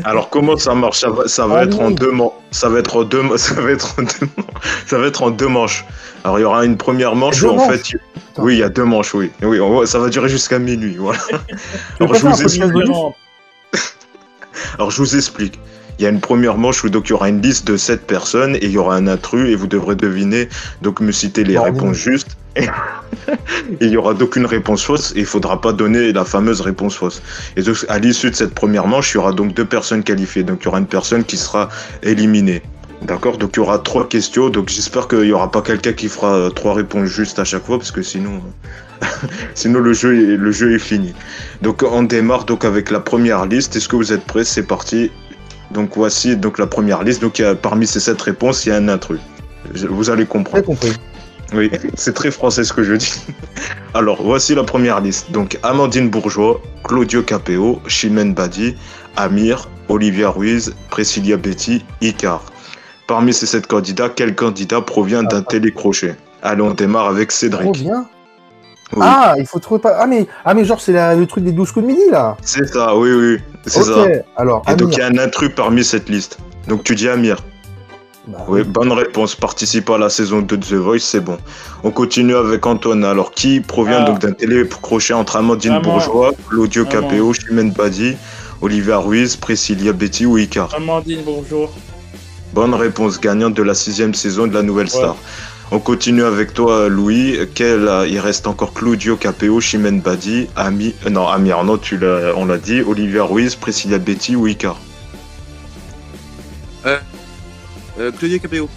[0.03, 0.99] alors comment ça marche?
[0.99, 2.11] Ça va, ça va être en deux
[2.51, 4.27] ça va être en deux ça va être en deux
[4.85, 5.85] ça va être en deux manches.
[6.23, 7.81] Alors il y aura une première manche où en fait
[8.37, 9.31] oui, il y a deux manches oui.
[9.41, 11.19] Oui, ça va durer jusqu'à minuit, voilà.
[11.99, 12.91] Alors je vous explique.
[14.77, 15.59] Alors je vous explique.
[15.97, 18.05] Il y a une première manche où donc il y aura une liste de sept
[18.05, 20.49] personnes et il y aura un intrus et vous devrez deviner
[20.81, 22.37] donc me citer les réponses justes.
[23.81, 26.95] il y aura donc une réponse fausse et il faudra pas donner la fameuse réponse
[26.95, 27.21] fausse.
[27.57, 30.43] Et donc, à l'issue de cette première manche, il y aura donc deux personnes qualifiées.
[30.43, 31.69] Donc, il y aura une personne qui sera
[32.03, 32.61] éliminée.
[33.01, 33.37] D'accord?
[33.37, 34.49] Donc, il y aura trois questions.
[34.49, 37.65] Donc, j'espère qu'il n'y aura pas quelqu'un qui fera euh, trois réponses justes à chaque
[37.65, 38.41] fois parce que sinon,
[39.03, 39.05] euh,
[39.53, 41.13] sinon le, jeu est, le jeu est fini.
[41.61, 43.75] Donc, on démarre donc avec la première liste.
[43.75, 44.45] Est-ce que vous êtes prêts?
[44.45, 45.11] C'est parti.
[45.71, 47.21] Donc, voici donc la première liste.
[47.21, 49.19] Donc, a, parmi ces sept réponses, il y a un intrus.
[49.89, 50.63] Vous allez comprendre.
[50.65, 50.93] compris.
[51.53, 53.21] Oui, c'est très français ce que je dis.
[53.93, 55.31] Alors, voici la première liste.
[55.31, 58.75] Donc, Amandine Bourgeois, Claudio Capeo, Chimène Badi,
[59.15, 62.43] Amir, Olivia Ruiz, Priscilla Betty, Icar.
[63.07, 65.49] Parmi ces sept candidats, quel candidat provient d'un ah.
[65.49, 66.15] télécrochet?
[66.41, 67.63] Allez, on démarre avec Cédric.
[67.63, 68.07] Provient
[68.99, 69.97] Ah, il faut trouver pas.
[69.99, 72.67] Ah, mais, ah, mais genre, c'est le truc des 12 coups de midi, là C'est
[72.67, 73.37] ça, oui, oui.
[73.65, 74.05] C'est ça.
[74.35, 76.37] Alors, Et donc, il y a un intrus parmi cette liste.
[76.67, 77.37] Donc, tu dis Amir.
[78.27, 79.35] Bah oui, bonne réponse.
[79.35, 81.37] Participe à la saison 2 de The Voice, c'est bon.
[81.83, 83.03] On continue avec Antoine.
[83.03, 84.05] Alors, qui provient ah.
[84.05, 88.15] donc d'un télécrochet entre Amandine Bourgeois, Claudio Capéo, Chimène Badi,
[88.61, 90.73] Olivia Ruiz, Priscilla Betty ou Icar?
[90.75, 91.69] Amandine Bourgeois.
[92.53, 95.15] Bonne réponse, gagnante de la sixième saison de la Nouvelle Star.
[95.71, 97.37] On continue avec toi, Louis.
[97.55, 101.99] Quel, il reste encore Claudio Capéo, Chimène Badi, Ami, euh, non, Amir, non, tu
[102.35, 104.79] on l'a dit, Olivia Ruiz, Priscilla Betty ou Icar?
[106.85, 106.99] Euh,
[107.99, 108.69] euh, Claudio Capéo.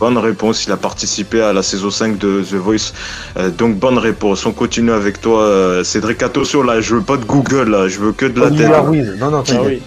[0.00, 2.92] Bonne réponse, il a participé à la saison 5 de The Voice.
[3.36, 4.44] Euh, donc bonne réponse.
[4.44, 8.00] On continue avec toi, euh, Cédric Attention là, je veux pas de Google là, je
[8.00, 8.76] veux que de la Olivier tête.
[8.76, 9.80] Ruiz, non non, ah, oui.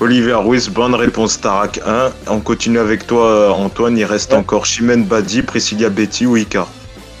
[0.00, 2.12] Olivier Ruiz, bonne réponse Tarak 1.
[2.28, 6.68] On continue avec toi Antoine, il reste encore Chimène Badi, Priscilla Betty ou Icar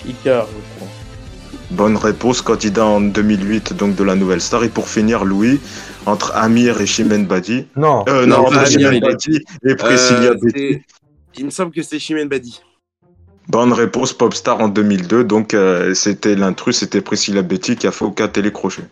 [0.06, 0.88] Icar, je crois.
[1.72, 4.62] Bonne réponse, candidat en 2008 donc de la Nouvelle Star.
[4.62, 5.60] Et pour finir, Louis,
[6.06, 7.66] entre Amir et Chimène Badi.
[7.76, 10.80] Non, euh, non, entre Chimène Badi et Priscilla euh, Betty.
[11.36, 12.62] Il me semble que c'est Chimène Badi.
[13.48, 15.24] Bonne réponse, Popstar en 2002.
[15.24, 18.82] Donc, euh, c'était l'intrus, c'était Priscilla Betty qui a fait aucun télécrochet.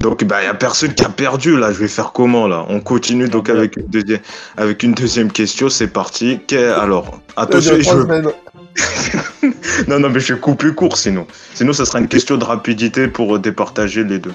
[0.00, 1.72] Donc, bah, il n'y a personne qui a perdu, là.
[1.72, 2.64] Je vais faire comment, là?
[2.68, 4.20] On continue donc avec une, deuxième,
[4.56, 5.68] avec une deuxième question.
[5.68, 6.40] C'est parti.
[6.52, 8.30] Alors, attention, je
[9.88, 11.26] non, non, mais je coupe plus court sinon.
[11.54, 14.34] Sinon, ça sera une question de rapidité pour départager les deux.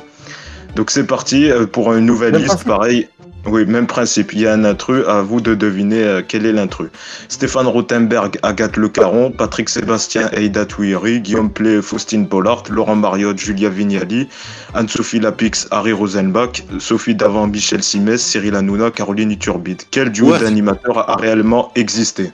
[0.75, 3.07] Donc c'est parti euh, pour une nouvelle liste, pareil.
[3.47, 4.33] Oui, même principe.
[4.33, 5.05] Il y a un intrus.
[5.07, 6.89] À vous de deviner euh, quel est l'intrus.
[7.29, 13.39] Stéphane Rothenberg, Agathe Le Caron, Patrick Sébastien, Eida Touiri, Guillaume Play, Faustine Bollard, Laurent Mariotte,
[13.39, 14.27] Julia Vignali,
[14.73, 19.83] Anne-Sophie Lapix, Harry Rosenbach, Sophie Davant, Michel Simès, Cyril Hanouna, Caroline Iturbide.
[19.91, 22.31] Quel duo d'animateurs a réellement existé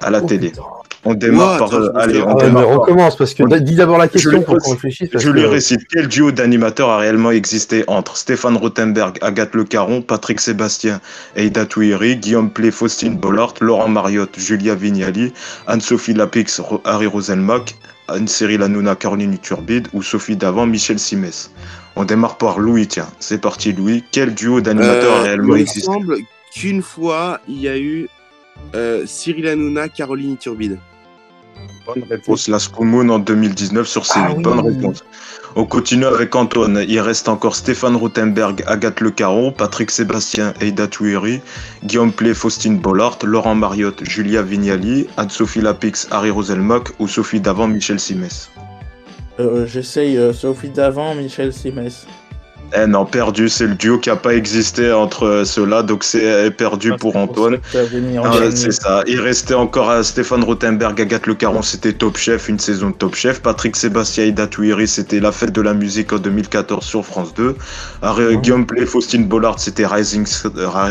[0.00, 0.52] à la oh, télé?
[1.04, 1.74] On démarre par.
[1.74, 5.10] Euh, allez, on, recommence parce que dis d'abord la question pour qu'on réfléchisse.
[5.12, 5.80] Je lui récite.
[5.90, 11.00] Quel duo d'animateurs a réellement existé entre Stéphane Rothenberg, Agathe Le Caron, Patrick Sébastien,
[11.36, 15.32] Eida Touiri, Guillaume Plé, Faustine Bollard, Laurent Mariotte, Julia Vignali,
[15.66, 17.74] Anne-Sophie Lapix, Harry Rosenmack,
[18.08, 21.50] Anne-Cyril Hanouna, Caroline Turbide ou Sophie Davant, Michel Simès.
[21.96, 23.08] On démarre par Louis, tiens.
[23.20, 24.04] C'est parti, Louis.
[24.10, 26.16] Quel duo d'animateurs a euh, réellement existé Il semble
[26.52, 28.08] qu'une fois, il y a eu
[28.74, 30.78] euh, Cyril Hanouna, Caroline Turbide.
[31.86, 32.48] Bonne réponse.
[32.80, 35.04] Moon en 2019 sur ah Bonne réponse.
[35.56, 36.84] On continue avec Antoine.
[36.88, 41.40] Il reste encore Stéphane Rothenberg, Agathe Le Caron, Patrick Sébastien, Eida Touiri,
[41.84, 47.68] Guillaume Plé, Faustine Bollard, Laurent Mariotte, Julia Vignali, Anne-Sophie Lapix, Harry Roselmock ou Sophie Davant,
[47.68, 48.50] Michel Simès.
[49.38, 52.06] Euh, J'essaye euh, Sophie Davant, Michel Simès.
[52.76, 56.92] Eh non, perdu, c'est le duo qui n'a pas existé entre ceux-là, donc c'est perdu
[56.92, 57.58] ah, pour Antoine.
[58.54, 59.02] c'est ça.
[59.06, 62.94] Il restait encore à Stéphane Rothenberg, Agathe Le Caron, c'était Top Chef, une saison de
[62.94, 63.40] Top Chef.
[63.40, 67.54] Patrick Sébastien Ida Touiri, c'était La Fête de la musique en 2014 sur France 2.
[68.42, 70.26] Guillaume Play, Faustine Bollard, c'était Rising,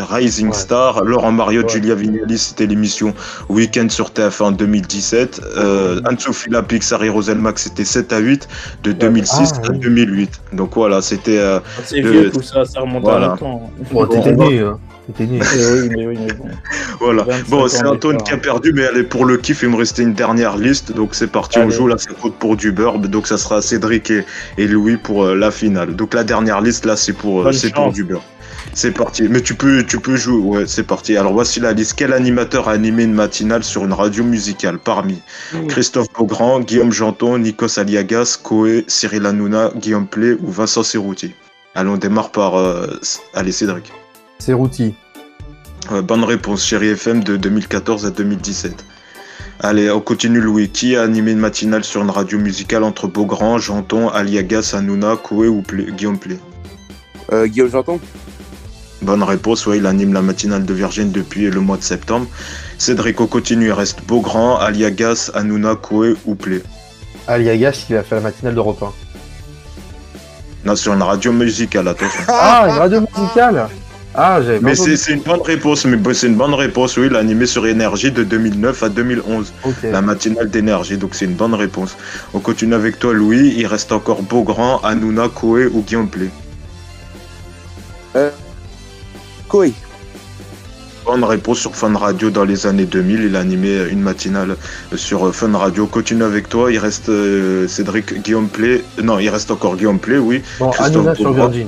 [0.09, 1.03] Rising Star.
[1.03, 3.13] Laurent Mario, Julia Vignali, c'était l'émission
[3.49, 5.41] Weekend sur TF1 en 2017.
[5.57, 8.47] Euh, Anne-Sophie Lapix, Harry Roselmack, c'était 7 à 8
[8.83, 10.29] de 2006 ah, à 2008.
[10.53, 13.69] Donc voilà, c'était euh, c'est vieux tout ça, ça remonte à la temps.
[13.91, 14.79] Bon, t'étais né, hein.
[15.07, 15.39] T'étais né.
[15.55, 16.45] oui, mais oui, mais bon.
[16.99, 17.25] Voilà.
[17.49, 20.13] Bon, c'est Antoine qui a perdu, mais allez, pour le kiff, il me restait une
[20.13, 20.93] dernière liste.
[20.93, 22.99] Donc c'est parti, on joue là, ça compte pour du beurre.
[22.99, 24.25] Donc ça sera Cédric et,
[24.57, 25.95] et Louis pour euh, la finale.
[25.95, 28.23] Donc la dernière liste là, c'est pour, euh, c'est pour du beurre.
[28.73, 29.27] C'est parti.
[29.29, 30.39] Mais tu peux, tu peux jouer.
[30.39, 31.15] Ouais, c'est parti.
[31.15, 31.93] Alors voici la liste.
[31.95, 34.79] Quel animateur a animé une matinale sur une radio musicale?
[34.79, 35.21] Parmi
[35.67, 41.33] Christophe Beaugrand, Guillaume Janton, Nikos Aliagas, Koé, Cyril Hanouna, Guillaume Play ou Vincent Serrouti
[41.75, 42.55] Allez, on démarre par.
[42.55, 42.87] Euh,
[43.33, 43.91] allez, Cédric.
[44.39, 44.93] C'est Routy.
[46.03, 48.85] bonne réponse, Chérie FM de 2014 à 2017.
[49.59, 50.69] Allez, on continue, Louis.
[50.69, 55.47] Qui a animé une matinale sur une radio musicale entre Beaugrand, Janton, Aliagas, Hanouna, Koué
[55.47, 56.37] ou Guillaume Plé?
[57.31, 57.99] Euh, Guillaume Janton
[59.01, 62.27] Bonne réponse, oui, il anime la matinale de Virgin depuis le mois de septembre.
[62.77, 66.61] Cédric, on continue, il reste Beaugrand, Aliagas, Hanouna, Koué ou Plé?
[67.27, 68.93] Aliagas, il a fait la matinale d'Europe 1.
[70.65, 72.21] Non, sur une radio musicale, attention.
[72.27, 73.67] Ah, une radio musicale
[74.15, 77.19] ah, j'ai Mais c'est une bonne réponse, mais c'est une bonne réponse, oui, il a
[77.19, 79.53] animé sur Énergie de 2009 à 2011.
[79.83, 81.97] La matinale d'énergie, donc c'est une bonne réponse.
[82.33, 83.55] On continue avec toi, Louis.
[83.57, 86.29] Il reste encore Beaugrand, Hanouna, Koé ou Guillaume Play.
[88.15, 88.29] Euh,
[89.47, 89.73] Koé.
[91.05, 93.23] Bonne réponse sur Fun Radio dans les années 2000.
[93.23, 94.55] Il a animé une matinale
[94.95, 95.85] sur Fun Radio.
[95.85, 96.71] Continue avec toi.
[96.71, 98.83] Il reste euh, Cédric Guillaume Play.
[99.03, 100.41] Non, il reste encore Guillaume Play, oui.
[100.59, 101.67] Bon, sur Virgin.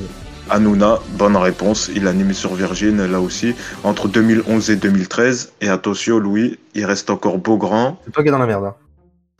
[0.49, 1.89] Hanouna, bonne réponse.
[1.93, 5.53] Il a animé sur Virgin, là aussi, entre 2011 et 2013.
[5.59, 7.99] Et attention, Louis, il reste encore Beaugrand.
[8.05, 8.65] C'est toi qui es dans la merde.
[8.65, 8.75] Hein.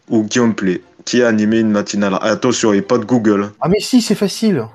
[0.10, 2.18] Ou Guillaume Play, qui a animé une matinale.
[2.22, 3.52] Attention, a pas de Google.
[3.62, 4.66] Ah, mais si, c'est facile.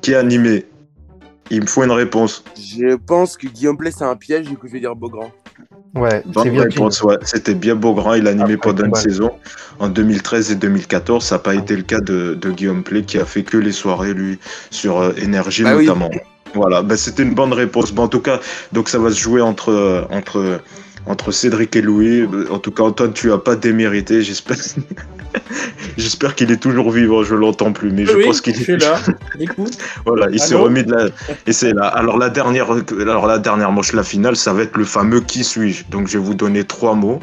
[0.00, 0.66] Qui a animé
[1.50, 2.44] il me faut une réponse.
[2.56, 5.30] Je pense que Guillaume Play, c'est un piège, du coup, je vais dire Beaugrand.
[5.94, 7.16] Ouais, Bonne réponse, ouais.
[7.22, 9.30] C'était bien Beaugrand, il a animé pendant une saison
[9.78, 11.24] en 2013 et 2014.
[11.24, 14.14] Ça n'a pas été le cas de, Guillaume Play qui a fait que les soirées,
[14.14, 14.38] lui,
[14.70, 16.10] sur euh, Énergie bah notamment.
[16.54, 17.92] Voilà, bah, c'était une bonne réponse.
[17.92, 18.40] Bon, en tout cas,
[18.72, 20.60] donc ça va se jouer entre, euh, entre
[21.06, 22.26] entre Cédric et Louis.
[22.50, 24.56] En tout cas, Antoine, tu as pas démérité, j'espère.
[25.96, 28.98] j'espère qu'il est toujours vivant, je l'entends plus, mais je pense qu'il est là.
[29.40, 29.76] Écoute.
[30.06, 31.06] voilà, il s'est remis de la.
[31.46, 31.86] Et c'est là.
[31.86, 32.68] Alors la dernière,
[33.00, 35.84] alors la dernière manche, la finale, ça va être le fameux qui suis-je.
[35.90, 37.20] Donc je vais vous donner trois mots.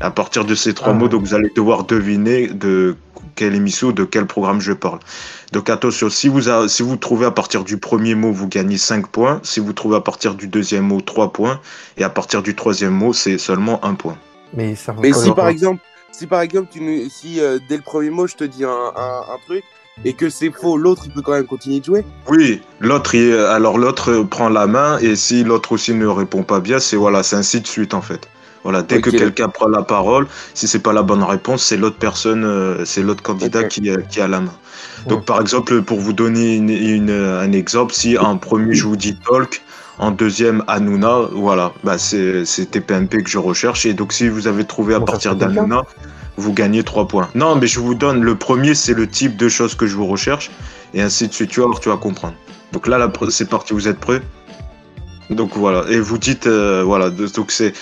[0.00, 0.94] À partir de ces trois ah.
[0.94, 2.96] mots, donc vous allez devoir deviner de
[3.34, 5.00] quelle émission, de quel programme je parle.
[5.52, 9.08] Donc attention, si vous, si vous trouvez à partir du premier mot, vous gagnez 5
[9.08, 9.40] points.
[9.42, 11.60] Si vous trouvez à partir du deuxième mot, 3 points.
[11.96, 14.16] Et à partir du troisième mot, c'est seulement 1 point.
[14.54, 18.10] Mais, ça Mais si, par exemple, si par exemple, tu, si euh, dès le premier
[18.10, 19.64] mot, je te dis un, un, truc
[20.04, 23.16] et que c'est faux, l'autre, il peut quand même continuer de jouer Oui, l'autre,
[23.50, 27.22] alors l'autre prend la main et si l'autre aussi ne répond pas bien, c'est voilà,
[27.22, 28.28] c'est ainsi de suite en fait.
[28.64, 31.96] Voilà, dès que quelqu'un prend la parole, si c'est pas la bonne réponse, c'est l'autre
[31.98, 34.54] personne, euh, c'est l'autre candidat qui, euh, qui, a la main.
[35.08, 39.16] Donc, par exemple, pour vous donner une, un exemple, si en premier je vous dis
[39.16, 39.62] Talk,
[39.98, 43.84] en deuxième Hanouna, voilà, bah c'est TPMP que je recherche.
[43.84, 45.82] Et donc, si vous avez trouvé à partir d'Hanouna,
[46.36, 47.28] vous gagnez 3 points.
[47.34, 50.06] Non, mais je vous donne le premier, c'est le type de choses que je vous
[50.06, 50.50] recherche,
[50.94, 51.50] et ainsi de suite.
[51.50, 52.34] Tu vas, tu vas comprendre.
[52.72, 54.22] Donc là, là c'est parti, vous êtes prêts?
[55.30, 57.72] Donc voilà, et vous dites, euh, voilà, donc c'est.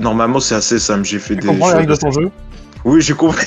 [0.00, 1.04] Normalement, c'est assez simple.
[1.04, 1.46] J'ai fait tu des.
[1.48, 2.30] comprends les règles de ton jeu
[2.84, 3.46] Oui, j'ai compris.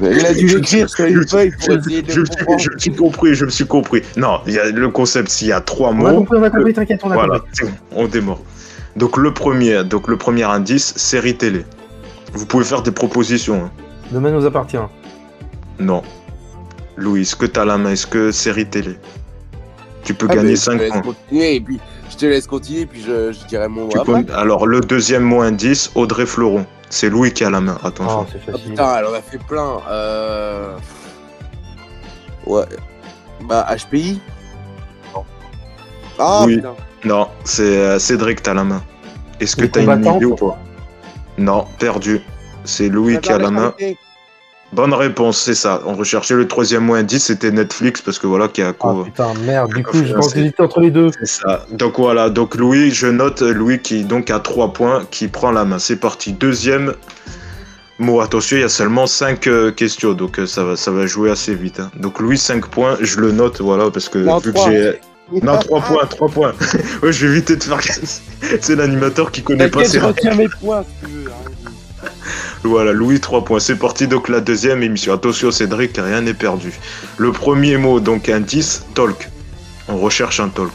[0.00, 2.24] Il a dû l'écrire sur une feuille pour essayer de je,
[2.58, 4.02] je, me suis compris, je me suis compris.
[4.16, 6.06] Non, il y a le concept, s'il y a trois mots.
[6.06, 7.40] On a compris, on a compris, t'inquiète, on a voilà,
[7.92, 8.38] on démarre.
[8.96, 11.64] Donc le premier, donc le premier indice, série télé.
[12.32, 13.64] Vous pouvez faire des propositions.
[13.64, 13.70] Hein.
[14.10, 14.78] Demain nous appartient.
[15.78, 16.02] Non.
[16.96, 17.92] Louis, est-ce que t'as la main?
[17.92, 18.96] Est-ce que série télé?
[20.02, 21.14] Tu peux ah, gagner 5 points.
[21.32, 21.78] Et puis,
[22.18, 24.24] te laisse continuer, puis je, je dirai mon mot.
[24.34, 26.66] Alors, le deuxième mot indice, Audrey Floron.
[26.90, 28.26] C'est Louis qui a la main, attention.
[28.30, 29.80] Oh, oh, putain, elle en a fait plein.
[29.90, 30.76] Euh...
[32.46, 32.64] Ouais.
[33.42, 34.20] Bah, HPI
[35.14, 35.24] Non.
[36.18, 36.56] Ah, oui.
[36.56, 36.74] putain.
[37.04, 38.82] Non, c'est euh, Cédric, t'as la main.
[39.38, 40.58] Est-ce que t'as une idée ou pas?
[41.36, 42.20] Non, perdu.
[42.64, 43.74] C'est Louis qui a la main.
[44.72, 45.80] Bonne réponse, c'est ça.
[45.86, 49.32] On recherchait le troisième mot indice, c'était Netflix, parce que voilà, qui a Oh putain,
[49.46, 51.10] merde, du coup, je pense que entre les deux.
[51.18, 51.64] C'est ça.
[51.72, 55.64] Donc voilà, donc Louis, je note Louis qui donc a trois points, qui prend la
[55.64, 55.78] main.
[55.78, 56.32] C'est parti.
[56.32, 56.92] Deuxième
[57.98, 61.06] mot, attention, il y a seulement cinq euh, questions, donc euh, ça, va, ça va
[61.06, 61.80] jouer assez vite.
[61.80, 61.90] Hein.
[61.96, 65.00] Donc Louis, 5 points, je le note, voilà, parce que vu que j'ai.
[65.42, 66.52] Non, 3 points, 3 points.
[67.02, 67.80] ouais, je vais éviter de faire.
[68.60, 71.30] c'est l'animateur qui connaît pas ses points si tu veux.
[71.30, 71.37] Hein.
[72.64, 73.60] Voilà, Louis, 3 points.
[73.60, 75.12] C'est parti, donc la deuxième émission.
[75.12, 76.72] Attention, Cédric, rien n'est perdu.
[77.16, 79.28] Le premier mot, donc indice, talk.
[79.88, 80.72] On recherche un talk.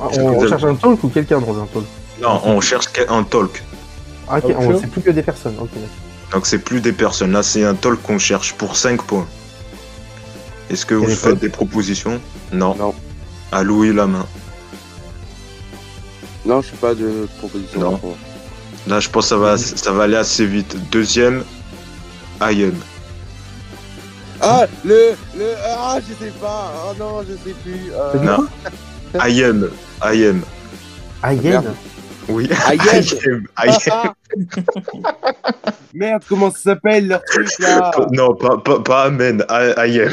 [0.00, 1.84] Ah, on recherche un talk ou quelqu'un dans un talk
[2.20, 3.62] Non, on cherche un talk.
[4.28, 5.54] Ah, ok, c'est plus que des personnes.
[6.32, 7.32] donc c'est plus des personnes.
[7.32, 9.26] Là, c'est un talk qu'on cherche pour 5 points.
[10.70, 12.20] Est-ce que vous faites des propositions?
[12.52, 12.74] Non.
[12.74, 12.94] Non.
[13.50, 14.26] À Louis la main.
[16.44, 17.80] Non, je sais pas de proposition.
[17.80, 18.00] Non.
[18.86, 20.76] Là, je pense que ça va, ça va aller assez vite.
[20.90, 21.44] Deuxième,
[22.40, 22.74] Ayem.
[24.40, 26.72] Ah, le, le, ah, je sais pas.
[26.86, 27.90] Oh non, je sais plus.
[27.92, 28.14] Euh...
[28.20, 28.46] Non.
[29.20, 29.70] Ayem,
[30.02, 30.42] Ayem.
[31.24, 31.74] Ayem.
[32.28, 32.48] Oui.
[32.70, 33.46] Ayem.
[33.58, 34.12] Ayem.
[35.94, 37.90] Merde, comment ça s'appelle leur truc là?
[38.12, 39.44] Non, pas, pas, pas Amen,
[39.76, 40.12] Ayem.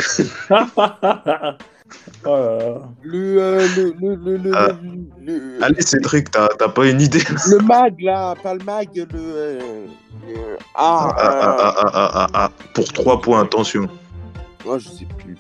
[2.26, 4.70] Oh le, euh, le, le, le, ah.
[5.22, 9.06] le, Allez, Cédric, t'as pas une idée Le mag, là, pas le mag, le.
[9.14, 9.60] Euh,
[10.74, 13.88] ah, ah, ah, ah, ah, ah, Pour 3 points, attention.
[14.66, 15.38] Moi, je sais plus.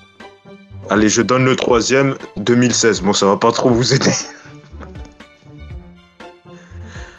[0.89, 3.01] Allez, je donne le troisième, 2016.
[3.01, 4.13] Bon, ça va pas trop vous aider.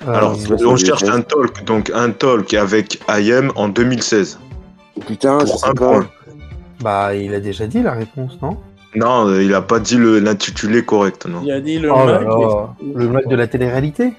[0.07, 4.39] Alors, on cherche un talk, donc un talk avec IM en 2016.
[5.05, 6.09] Putain, pour un point.
[6.81, 8.57] Bah, il a déjà dit la réponse, non?
[8.95, 11.41] Non, euh, il a pas dit l'intitulé correct, non.
[11.45, 12.26] Il a dit le oh mag.
[12.95, 14.12] Le mag de la télé-réalité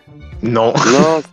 [0.43, 0.73] Non.
[0.73, 1.21] Non.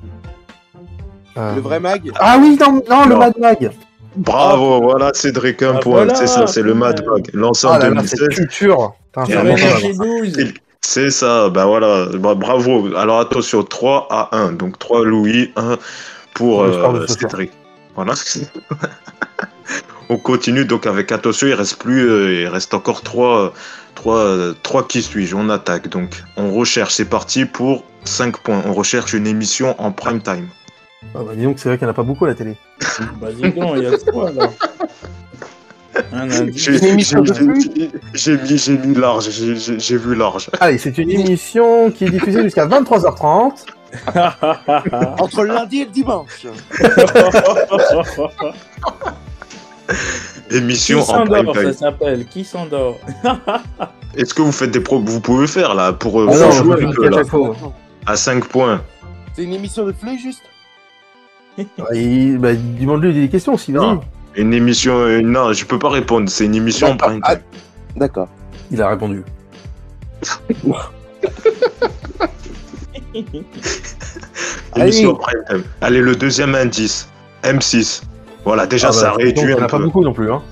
[1.36, 1.56] Euh.
[1.56, 3.72] Le vrai mag Ah oui, non, non, le Mad Mag.
[4.14, 6.14] Bravo, voilà Cédric, un ah, point.
[6.14, 7.28] c'est ça, c'est le Mad Mag.
[7.32, 8.28] Lancé en 2016.
[8.28, 8.94] culture.
[10.80, 12.94] C'est ça, ben voilà, bah, bravo.
[12.94, 14.52] Alors attention, 3 à 1.
[14.52, 15.76] Donc 3 Louis, 1
[16.34, 17.50] pour euh, Cédric.
[17.96, 18.14] Voilà.
[20.08, 23.52] On continue donc avec attention, il reste plus, euh, il reste encore trois,
[23.94, 25.34] trois, trois qui suis-je.
[25.34, 26.22] On attaque donc.
[26.36, 28.62] On recherche, c'est parti pour 5 points.
[28.66, 30.48] On recherche une émission en prime time.
[31.14, 32.56] Ah bah dis donc, c'est vrai qu'il n'y en a pas beaucoup à la télé.
[33.20, 34.50] bah dis donc, il y a quoi là
[36.54, 37.04] j'ai mis,
[38.14, 40.50] j'ai mis large, j'ai vu large.
[40.60, 43.64] Allez, c'est une émission qui est diffusée jusqu'à 23h30.
[45.20, 46.46] Entre lundi et le dimanche.
[50.50, 52.26] Émission Qui s'endort, ça s'appelle.
[52.26, 52.98] Qui s'endort
[54.16, 56.76] Est-ce que vous faites des pros Vous pouvez faire là pour, euh, ah jouer
[58.06, 58.82] À 5 points.
[59.34, 60.42] C'est une émission de flux juste
[61.56, 61.64] bah,
[62.38, 63.98] bah, Demande-lui des questions si vas-y.
[64.40, 64.94] Une émission.
[64.94, 66.28] Euh, non, je peux pas répondre.
[66.28, 67.36] C'est une émission en prime ah,
[67.96, 68.28] D'accord.
[68.70, 69.22] Il a répondu.
[74.76, 75.62] émission prime time.
[75.80, 77.08] Allez, le deuxième indice.
[77.42, 78.02] M6.
[78.44, 79.66] Voilà, déjà, ah ça bah, réduit un peu.
[79.66, 80.42] pas beaucoup non plus, hein.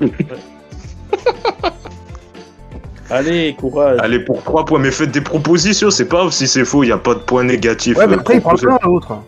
[3.10, 3.98] Allez, courage.
[4.00, 6.92] Allez, pour 3 points, mais faites des propositions, c'est pas si c'est faux, il n'y
[6.92, 7.96] a pas de points négatifs.
[7.96, 9.18] Ouais, mais après, il prend la main, l'autre.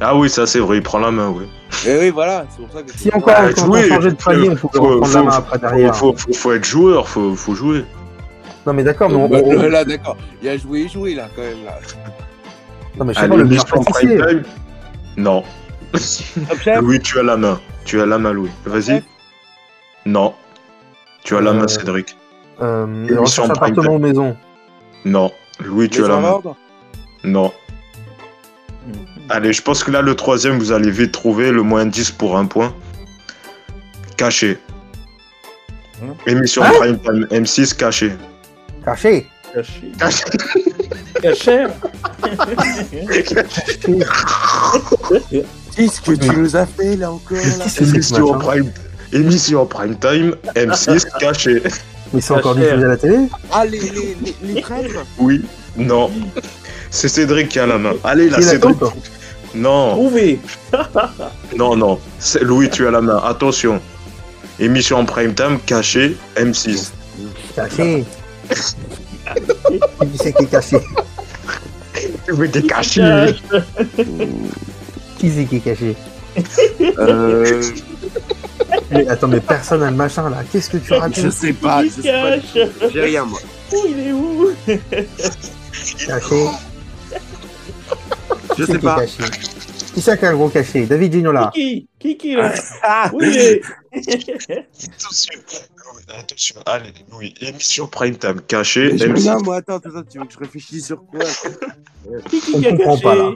[0.00, 1.44] Ah oui, ça c'est vrai, il prend la main, oui.
[1.86, 2.92] Et eh oui, voilà, c'est pour ça que.
[2.92, 5.96] Si encore on peut changer de palier, il faut, prendre la main après derrière.
[5.96, 7.84] Faut, faut, faut, être joueur, faut, faut jouer.
[8.66, 9.28] Non, mais d'accord, mais on.
[9.28, 9.62] Bah, on...
[9.68, 11.78] Là, d'accord, il a joué et joué, là, quand même, là.
[12.98, 14.42] Non, mais je sais pas, le prime
[15.16, 15.42] Non.
[16.80, 17.60] Louis, tu as la main.
[17.84, 18.50] Tu as la main, Louis.
[18.64, 19.02] Vas-y.
[20.04, 20.34] Non.
[21.24, 22.16] Tu as la main, euh, Cédric.
[22.60, 24.36] Euh, recherche appartement ou maison.
[25.04, 25.30] Non.
[25.60, 26.40] Louis, tu as la main.
[27.24, 27.52] Non.
[29.28, 32.36] Allez, je pense que là, le troisième, vous allez vite trouver le moins 10 pour
[32.36, 32.72] un point.
[34.16, 34.58] Caché.
[36.02, 38.12] Hein Émission hein Prime Time M6 caché.
[38.84, 39.26] Caché.
[39.52, 39.92] Caché.
[39.98, 40.24] Caché.
[41.22, 41.66] Caché.
[45.76, 47.38] Qu'est-ce que tu nous as fait là encore
[47.80, 48.72] Émission, en prime...
[49.12, 51.62] Émission en prime time, M6 caché.
[52.12, 54.64] Mais c'est encore diffusé à la télé Ah, les, les, les,
[55.18, 55.42] Oui,
[55.76, 56.10] non.
[56.90, 57.92] C'est Cédric qui a la main.
[58.04, 58.76] Allez là, Cédric.
[59.54, 59.92] Non.
[59.92, 60.38] Trouvé.
[61.56, 61.98] non, non.
[62.40, 63.20] Louis, tu as la main.
[63.24, 63.80] Attention.
[64.58, 66.90] Émission en prime time cachée M6.
[67.54, 68.04] Caché.
[68.48, 70.78] Qui c'est qui est caché
[72.38, 73.02] Mais t'es caché.
[75.18, 75.96] Qui c'est qui est caché
[76.98, 77.62] Euh,
[78.90, 80.38] mais, Attends, mais personne n'a le machin là.
[80.52, 81.82] Qu'est-ce que tu racontes je sais pas.
[81.82, 82.88] Il Je sais pas.
[82.92, 83.38] J'ai rien, moi.
[83.72, 84.50] Où il est où
[86.06, 86.46] Caché
[88.58, 89.00] Je sais qui est pas.
[89.00, 89.22] caché?
[89.96, 91.50] Qui c'est qui a un gros caché David Ginola.
[91.54, 92.52] Kiki Kiki là?
[92.82, 93.62] Ah est
[93.96, 95.40] Attention.
[96.18, 96.56] Attention.
[96.66, 97.32] Allez, Louis.
[97.40, 99.26] Émission prime time cachée Mais je- M6.
[99.26, 101.20] Non, moi, attends, attends, tu veux que je réfléchisse sur quoi?
[102.28, 103.30] Kiki On comprend caché pas, là.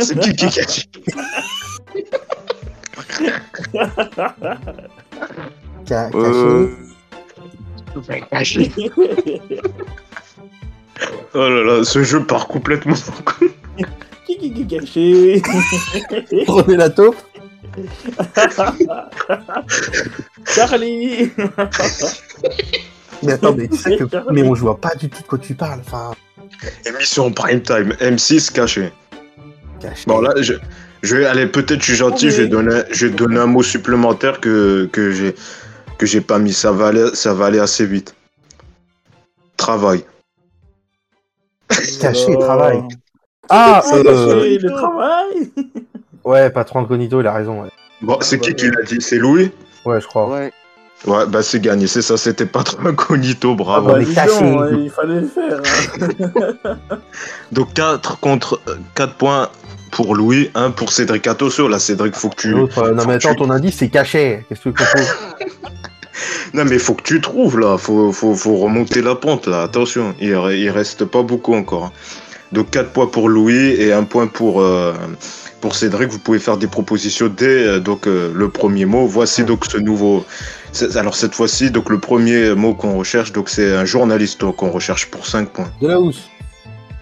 [0.00, 0.86] C'est qui qui cache
[5.86, 6.10] Ca-
[8.30, 8.70] Caché.
[8.98, 9.60] Euh,
[11.34, 12.94] Oh là là, ce jeu part complètement.
[14.26, 15.42] Kiki caché
[16.46, 17.16] Prenez la taupe.
[20.46, 21.30] Charlie
[23.22, 24.04] Mais attends, mais tu sais que.
[24.32, 25.82] Mais on voit pas du tout de quoi tu parles.
[26.86, 28.92] Émission prime time M6 cachée.
[29.80, 30.04] caché.
[30.06, 30.54] Bon là, je,
[31.02, 31.46] je vais aller.
[31.46, 32.30] Peut-être je suis gentil.
[32.30, 35.34] Je vais donner, je vais donner un mot supplémentaire que que j'ai
[35.98, 36.52] que j'ai pas mis.
[36.52, 38.14] Ça va aller, ça va aller assez vite.
[39.56, 40.04] Travail.
[42.00, 42.82] Caché, travail.
[43.56, 45.50] Ah, Ah, euh, le travail
[46.24, 47.62] ouais, patron de Cognito, il a raison.
[47.62, 47.68] Ouais,
[48.02, 48.98] Bon, c'est qui qui l'a dit?
[49.00, 49.50] C'est Louis?
[49.84, 50.28] ouais je crois.
[50.28, 50.52] Ouais.
[51.06, 51.86] Ouais, bah c'est gagné.
[51.86, 52.16] C'est ça.
[52.16, 53.52] C'était pas trop incognito.
[53.52, 53.88] Ah Bravo.
[53.88, 54.40] bah mais dis caché.
[54.40, 55.60] donc, hein, il fallait le faire.
[56.64, 56.76] hein.
[57.52, 58.60] Donc 4 contre
[58.94, 59.48] 4 points
[59.90, 61.26] pour Louis, 1 pour Cédric.
[61.26, 62.54] Attention, là, Cédric, faut que tu.
[62.54, 64.44] Euh, non, faut mais attends, tu- ton indice, c'est caché.
[64.48, 65.14] Qu'est-ce que tu proposes?
[66.54, 67.76] Non, mais faut que tu trouves là.
[67.76, 69.62] Faut, faut, faut remonter la pente là.
[69.62, 71.86] Attention, il, il reste pas beaucoup encore.
[71.86, 71.92] hein.
[72.54, 74.94] Donc 4 points pour Louis et 1 point pour, euh,
[75.60, 76.08] pour Cédric.
[76.08, 79.08] Vous pouvez faire des propositions dès euh, donc, euh, le premier mot.
[79.08, 80.24] Voici donc ce nouveau.
[80.94, 84.70] Alors cette fois-ci, donc le premier mot qu'on recherche, donc c'est un journaliste donc, qu'on
[84.70, 85.68] recherche pour 5 points.
[85.82, 86.28] De la housse.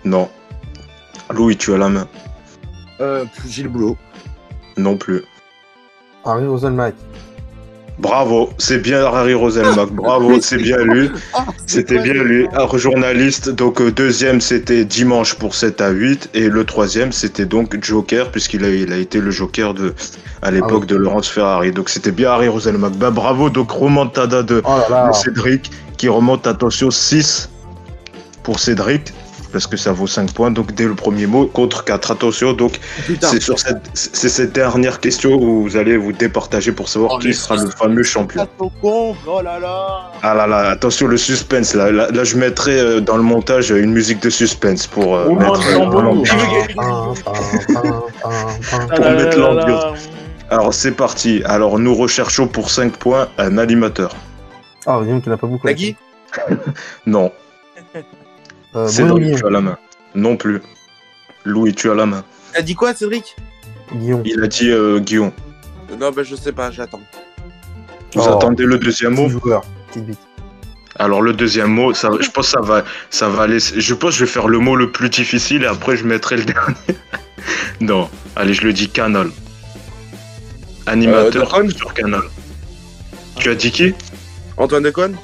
[0.06, 0.30] Non.
[1.30, 2.08] Louis, tu as la main.
[3.02, 3.98] Euh, Gilles Boulot.
[4.78, 5.22] Non plus.
[6.24, 6.94] Harry Roselmack.
[7.98, 9.90] Bravo, c'est bien Harry Roselmack.
[9.92, 11.10] Bravo, c'est bien lui.
[11.66, 12.46] C'était bien lui.
[12.52, 13.50] Alors, journaliste.
[13.50, 16.30] Donc, euh, deuxième, c'était dimanche pour 7 à 8.
[16.34, 19.94] Et le troisième, c'était donc Joker, puisqu'il a, il a été le Joker de,
[20.40, 20.86] à l'époque Ah oui.
[20.86, 21.70] de Laurence Ferrari.
[21.70, 22.94] Donc, c'était bien Harry Roselmack.
[22.94, 23.50] Bah, bravo.
[23.50, 25.08] Donc, remontada de, Oh là là.
[25.10, 27.50] de Cédric, qui remonte, attention, 6
[28.42, 29.12] pour Cédric.
[29.52, 32.10] Parce que ça vaut 5 points, donc dès le premier mot, contre 4.
[32.10, 32.80] Attention, donc
[33.20, 37.18] c'est sur cette, c'est cette dernière question où vous allez vous départager pour savoir Oh,
[37.18, 38.46] qui sera le fameux champion.
[38.48, 40.10] Ah, oh là là.
[40.22, 41.90] Ah là là, attention le suspense là.
[41.92, 45.30] Là, là, je mettrai euh, dans le montage euh, une musique de suspense pour euh,
[45.34, 46.28] mettre, euh, l'ambiance.
[48.94, 49.92] Ah.
[50.50, 51.42] Alors c'est parti.
[51.44, 54.14] Alors nous recherchons pour 5 points un animateur.
[54.86, 55.66] Ah, dis donc qu'il n'y en a pas beaucoup.
[55.66, 55.96] Nagui
[57.06, 57.32] Non,
[58.74, 59.78] Euh, Cédric, tu as la main.
[60.14, 60.60] Non plus.
[61.44, 62.24] Louis, tu as la main.
[62.54, 63.36] T'as dit quoi, Cédric?
[63.94, 64.22] Guillon.
[64.24, 65.32] Il a dit euh, Guillaume.
[66.00, 67.00] Non, bah je sais pas, j'attends.
[68.14, 68.28] Vous Oh.
[68.36, 69.62] attendez le deuxième mot Petit joueur.
[69.88, 70.18] Petite bite.
[70.98, 73.58] Alors le deuxième mot, ça, je pense que ça va, ça va aller.
[73.58, 76.36] Je pense que je vais faire le mot le plus difficile et après je mettrai
[76.36, 76.74] le dernier.
[77.80, 79.30] non, allez, je le dis Canal.
[80.86, 82.22] Animateur Euh, sur Canal.
[83.36, 83.94] Tu as dit qui?
[84.56, 85.16] Antoine Decaune?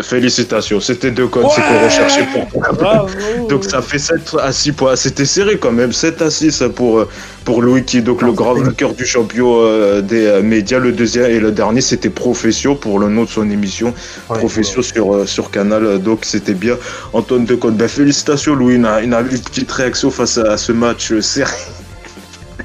[0.00, 2.74] Félicitations, c'était deux codes, c'est qu'on Ouais recherchait pour.
[2.74, 3.08] Bravo.
[3.48, 4.94] Donc ça fait 7 à 6 points.
[4.96, 7.08] C'était serré quand même, 7 à 6 pour, euh,
[7.44, 10.78] pour Louis qui est donc le Non, grand vainqueur du champion euh, des euh, médias.
[10.78, 13.94] Le deuxième et le dernier c'était Profession pour le nom de son émission.
[14.28, 15.98] Ouais, Profession sur, euh, sur Canal.
[16.02, 16.76] Donc c'était bien
[17.14, 17.74] Antoine Decote.
[17.76, 20.72] Ben, félicitations Louis, il a, il a eu une petite réaction face à, à ce
[20.72, 21.52] match euh, serré.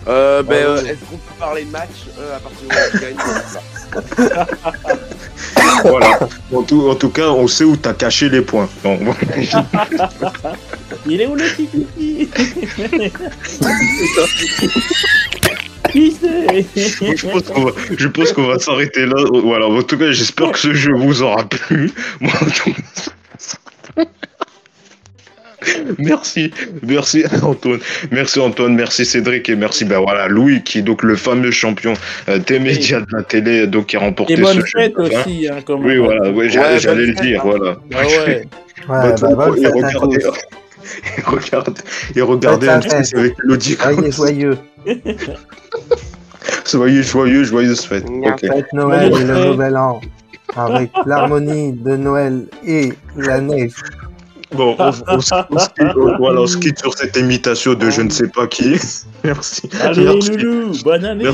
[0.08, 0.90] Euh, ben, Ah, euh, ouais.
[0.90, 2.82] est-ce qu'on peut parler match euh, à partir du moment
[3.96, 5.11] où
[5.84, 6.20] voilà.
[6.54, 8.70] En tout, en tout cas, on sait où t'as caché les points.
[11.08, 12.30] Il est où le kiki
[15.94, 19.26] je pense qu'on va, je pense qu'on va s'arrêter là.
[19.44, 19.68] Voilà.
[19.68, 21.92] En tout cas, j'espère que ce jeu vous aura plu.
[22.20, 24.04] Moi, en tout cas,
[26.00, 26.52] Merci,
[26.82, 27.80] merci Antoine,
[28.12, 31.94] merci Antoine, merci Cédric et merci ben voilà Louis qui est donc le fameux champion
[32.30, 34.64] euh, des médias de la télé donc qui a remporté Et ce bonne jeu.
[34.66, 35.86] fête aussi, hein, même.
[35.86, 37.44] Oui voilà, ouais, j'allais Ouais, le dire hein.
[37.46, 37.76] voilà.
[37.94, 38.48] Ah ouais.
[38.90, 40.38] Ouais, Bah, bah, bonne et regardez, tous.
[41.18, 41.82] et regardez,
[42.16, 43.78] et regardez Bonne un petit avec Elodie.
[43.80, 44.58] Soyez joyeux.
[46.66, 48.06] Soyez joyeux, joyeuse fête.
[48.40, 49.46] Fête Noël et le.
[49.46, 50.02] Nouvel An.
[50.56, 53.74] Avec l'harmonie de Noël et la neige.
[54.54, 58.48] Bon, on, on, voilà, on se quitte sur cette imitation de je ne sais pas
[58.48, 58.76] qui.
[59.24, 59.70] Merci.
[59.82, 60.32] Allez, Merci.
[60.38, 61.26] Loulou, bonne année.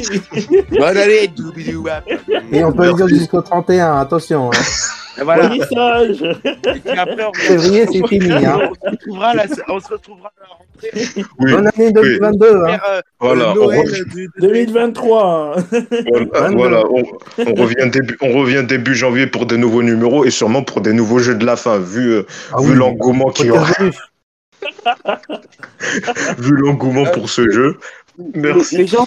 [0.70, 1.34] bonne année,
[2.52, 4.52] Et on peut le dire jusqu'au 31, attention.
[4.52, 4.58] Hein.
[5.24, 5.50] Voilà.
[7.36, 8.32] Février, c'est fini.
[8.32, 8.70] Hein.
[8.70, 10.92] On, se retrouvera la, on se retrouvera à la rentrée.
[11.40, 11.52] Oui.
[11.52, 12.46] Bonne année 2022.
[12.46, 12.72] Oui.
[12.72, 12.80] Hein.
[12.90, 13.54] Euh, voilà.
[13.54, 13.86] Noël
[14.38, 14.42] on...
[14.42, 15.56] 2023.
[16.10, 17.04] Voilà, voilà on,
[17.40, 20.94] on, revient début, on revient début janvier pour de nouveaux numéros et sûrement pour des
[20.94, 22.76] nouveaux jeux de la fin, vu, euh, ah, vu oui.
[22.76, 23.68] l'engouement qui aura.
[26.38, 27.78] vu l'engouement pour ce jeu.
[28.34, 28.78] Merci.
[28.78, 29.06] Les, les gens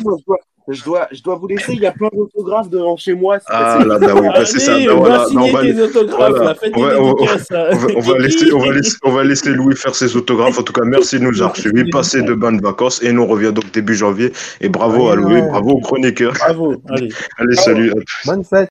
[0.69, 3.39] je dois, je dois vous laisser, il y a plein d'autographes devant chez moi.
[3.47, 4.79] Ah là, bah oui, bah, c'est ça.
[4.79, 6.55] Bah, on va signer non, tes autographes, voilà.
[6.55, 9.77] faites on, va, on, va, on, va laisser, on, va laisser, on va laisser Louis
[9.77, 10.59] faire ses autographes.
[10.59, 11.91] En tout cas, merci de nous avoir suivis.
[11.91, 14.33] Passez de bonnes vacances et nous on revient donc début janvier.
[14.61, 16.35] Et bravo à Louis, bravo aux chroniqueurs.
[16.35, 17.09] Bravo, allez.
[17.39, 17.93] allez, salut.
[18.27, 18.69] Bonne fête.